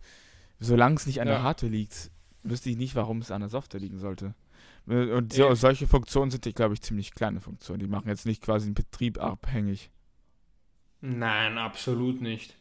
solange 0.61 0.97
es 0.97 1.07
nicht 1.07 1.23
an 1.23 1.29
ja. 1.29 1.35
der 1.35 1.43
Hardware 1.43 1.73
liegt, 1.73 2.11
wüsste 2.43 2.69
ich 2.69 2.77
nicht, 2.77 2.95
warum 2.97 3.21
es 3.21 3.31
an 3.31 3.41
der 3.41 3.49
Software 3.49 3.81
liegen 3.81 3.99
sollte. 3.99 4.35
Und 4.85 5.33
so, 5.33 5.55
solche 5.55 5.87
Funktionen 5.87 6.31
sind, 6.31 6.45
glaube 6.55 6.75
ich, 6.75 6.83
ziemlich 6.83 7.15
kleine 7.15 7.41
Funktionen. 7.41 7.81
Die 7.81 7.87
machen 7.87 8.09
jetzt 8.09 8.27
nicht 8.27 8.43
quasi 8.43 8.67
den 8.67 8.75
Betrieb 8.75 9.19
abhängig. 9.19 9.91
Nein, 11.07 11.59
absolut 11.59 12.23
nicht. 12.23 12.55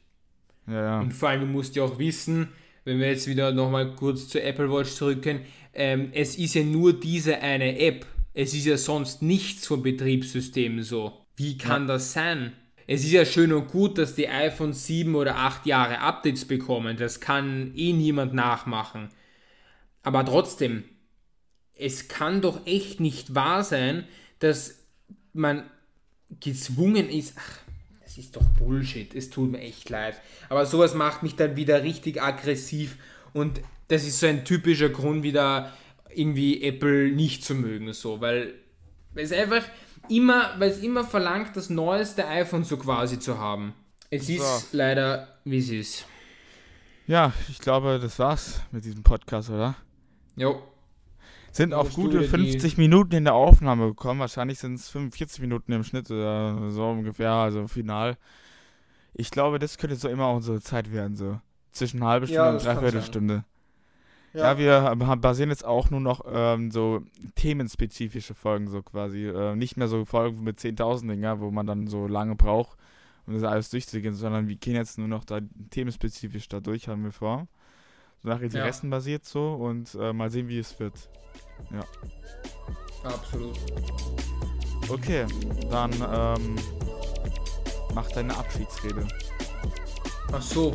Ja, 0.68 0.74
ja. 0.74 1.00
Und 1.00 1.14
vor 1.14 1.30
allem, 1.30 1.42
du 1.42 1.48
musst 1.48 1.78
ja 1.78 1.84
auch 1.84 1.98
wissen, 1.98 2.50
wenn 2.84 3.00
wir 3.00 3.08
jetzt 3.08 3.26
wieder 3.26 3.54
nochmal 3.54 3.96
kurz 3.96 4.28
zur 4.28 4.44
Apple 4.44 4.70
Watch 4.70 4.92
zurückgehen, 4.92 5.40
ähm, 5.74 6.10
es 6.14 6.36
ist 6.36 6.56
ja 6.56 6.64
nur 6.64 7.00
diese 7.00 7.40
eine 7.40 7.80
App. 7.80 8.06
Es 8.34 8.54
ist 8.54 8.66
ja 8.66 8.76
sonst 8.76 9.22
nichts 9.22 9.66
vom 9.66 9.82
Betriebssystem 9.82 10.84
so. 10.84 11.26
Wie 11.38 11.58
kann 11.58 11.84
ja. 11.84 11.94
das 11.94 12.12
sein? 12.12 12.52
Es 12.86 13.06
ist 13.06 13.14
ja 13.14 13.24
schön 13.24 13.54
und 13.54 13.70
gut, 13.70 13.98
dass 13.98 14.14
die 14.14 14.28
iPhone 14.28 14.74
7 14.74 15.16
oder 15.16 15.38
8 15.38 15.66
Jahre 15.66 16.00
Updates 16.00 16.44
bekommen. 16.44 16.98
Das 16.98 17.22
kann 17.22 17.72
eh 17.78 17.94
niemand 17.94 18.34
nachmachen. 18.34 19.08
Aber 20.02 20.26
trotzdem, 20.26 20.84
es 21.76 22.10
kann 22.10 22.42
doch 22.42 22.68
echt 22.68 23.00
nicht 23.00 23.36
wahr 23.36 23.64
sein, 23.64 24.04
dass 24.40 24.86
man 25.32 25.64
gezwungen 26.42 27.10
ist. 27.10 27.38
Ach, 27.38 27.63
das 28.16 28.26
ist 28.26 28.36
doch 28.36 28.44
Bullshit, 28.60 29.16
es 29.16 29.32
tut 29.32 29.52
mir 29.52 29.60
echt 29.60 29.90
leid. 29.90 30.22
Aber 30.48 30.68
sowas 30.68 30.94
macht 30.94 31.24
mich 31.24 31.36
dann 31.36 31.56
wieder 31.56 31.82
richtig 31.82 32.22
aggressiv 32.22 32.98
und 33.34 33.62
das 33.88 34.06
ist 34.06 34.20
so 34.20 34.28
ein 34.28 34.46
typischer 34.46 34.90
Grund, 34.90 35.24
wieder 35.24 35.74
irgendwie 36.14 36.64
Apple 36.64 37.12
nicht 37.12 37.44
zu 37.44 37.56
mögen, 37.56 37.92
so, 37.94 38.22
weil 38.22 38.54
es 39.16 39.32
einfach 39.32 39.64
immer, 40.10 40.54
weil 40.60 40.70
es 40.70 40.84
immer 40.84 41.04
verlangt, 41.04 41.56
das 41.58 41.72
neueste 41.72 42.28
iPhone 42.28 42.64
so 42.64 42.78
quasi 42.78 43.18
zu 43.18 43.40
haben. 43.40 43.74
Es 44.12 44.28
so. 44.28 44.34
ist 44.34 44.74
leider, 44.74 45.40
wie 45.44 45.58
es 45.58 45.70
ist. 45.70 46.06
Ja, 47.08 47.34
ich 47.50 47.60
glaube, 47.60 48.00
das 48.00 48.20
war's 48.20 48.62
mit 48.72 48.86
diesem 48.86 49.02
Podcast, 49.02 49.50
oder? 49.50 49.76
Jo. 50.36 50.62
Sind 51.54 51.72
auf 51.76 51.94
gute 51.94 52.24
50 52.24 52.80
Minuten 52.80 53.14
in 53.14 53.26
der 53.26 53.36
Aufnahme 53.36 53.90
gekommen. 53.90 54.20
Wahrscheinlich 54.20 54.58
sind 54.58 54.74
es 54.74 54.90
45 54.90 55.40
Minuten 55.40 55.72
im 55.72 55.84
Schnitt 55.84 56.10
oder 56.10 56.72
so 56.72 56.90
ungefähr, 56.90 57.30
also 57.30 57.68
final. 57.68 58.18
Ich 59.14 59.30
glaube, 59.30 59.60
das 59.60 59.78
könnte 59.78 59.96
so 59.96 60.10
immer 60.10 60.32
unsere 60.32 60.62
Zeit 60.62 60.92
werden, 60.92 61.16
so. 61.16 61.40
Zwischen 61.72 62.04
halbe 62.04 62.26
Stunde 62.26 62.44
ja, 62.44 62.52
und 62.52 62.66
dreiviertel 62.66 63.04
Stunde. 63.04 63.46
Ja. 64.34 64.58
ja. 64.58 64.98
wir 65.00 65.16
basieren 65.18 65.52
jetzt 65.52 65.64
auch 65.64 65.92
nur 65.92 66.00
noch 66.00 66.26
ähm, 66.28 66.72
so 66.72 67.04
themenspezifische 67.36 68.34
Folgen, 68.34 68.68
so 68.68 68.82
quasi. 68.82 69.28
Äh, 69.28 69.56
nicht 69.56 69.78
mehr 69.78 69.88
so 69.88 70.06
Folgen 70.06 70.44
mit 70.44 70.58
10.000 70.58 71.08
Dinger, 71.08 71.40
wo 71.40 71.52
man 71.52 71.68
dann 71.68 71.86
so 71.86 72.08
lange 72.08 72.34
braucht, 72.34 72.80
um 73.28 73.36
das 73.36 73.44
alles 73.44 73.70
durchzugehen, 73.70 74.16
sondern 74.16 74.48
wir 74.48 74.56
gehen 74.56 74.76
jetzt 74.76 74.98
nur 74.98 75.08
noch 75.08 75.24
da 75.24 75.40
themenspezifisch 75.70 76.48
da 76.48 76.60
durch, 76.60 76.88
haben 76.88 77.04
wir 77.04 77.12
vor 77.12 77.48
nach 78.24 78.42
Interessen 78.42 78.88
ja. 78.88 78.98
basiert 78.98 79.26
so 79.26 79.54
und 79.54 79.96
äh, 79.96 80.14
mal 80.14 80.32
sehen, 80.32 80.48
wie 80.48 80.60
es 80.60 80.80
wird. 80.80 80.94
Ja. 81.72 81.84
Absolut. 83.04 83.60
Okay, 84.90 85.26
dann 85.70 85.92
ähm, 85.94 86.56
mach 87.94 88.10
deine 88.12 88.36
Abschiedsrede. 88.36 89.08
Ach 90.32 90.42
so. 90.42 90.74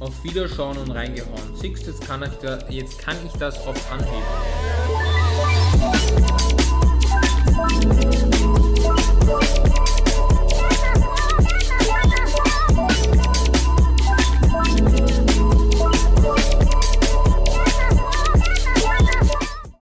Auf 0.00 0.24
Wiederschauen 0.24 0.76
und 0.78 0.90
reingehauen. 0.90 1.54
Siehst 1.54 1.86
jetzt 1.86 2.04
kann 2.04 2.22
ich 2.24 2.32
da, 2.38 2.58
jetzt 2.68 2.98
kann 2.98 3.16
ich 3.24 3.32
das 3.34 3.64
auf 3.66 3.92
Anhieb. 3.92 4.22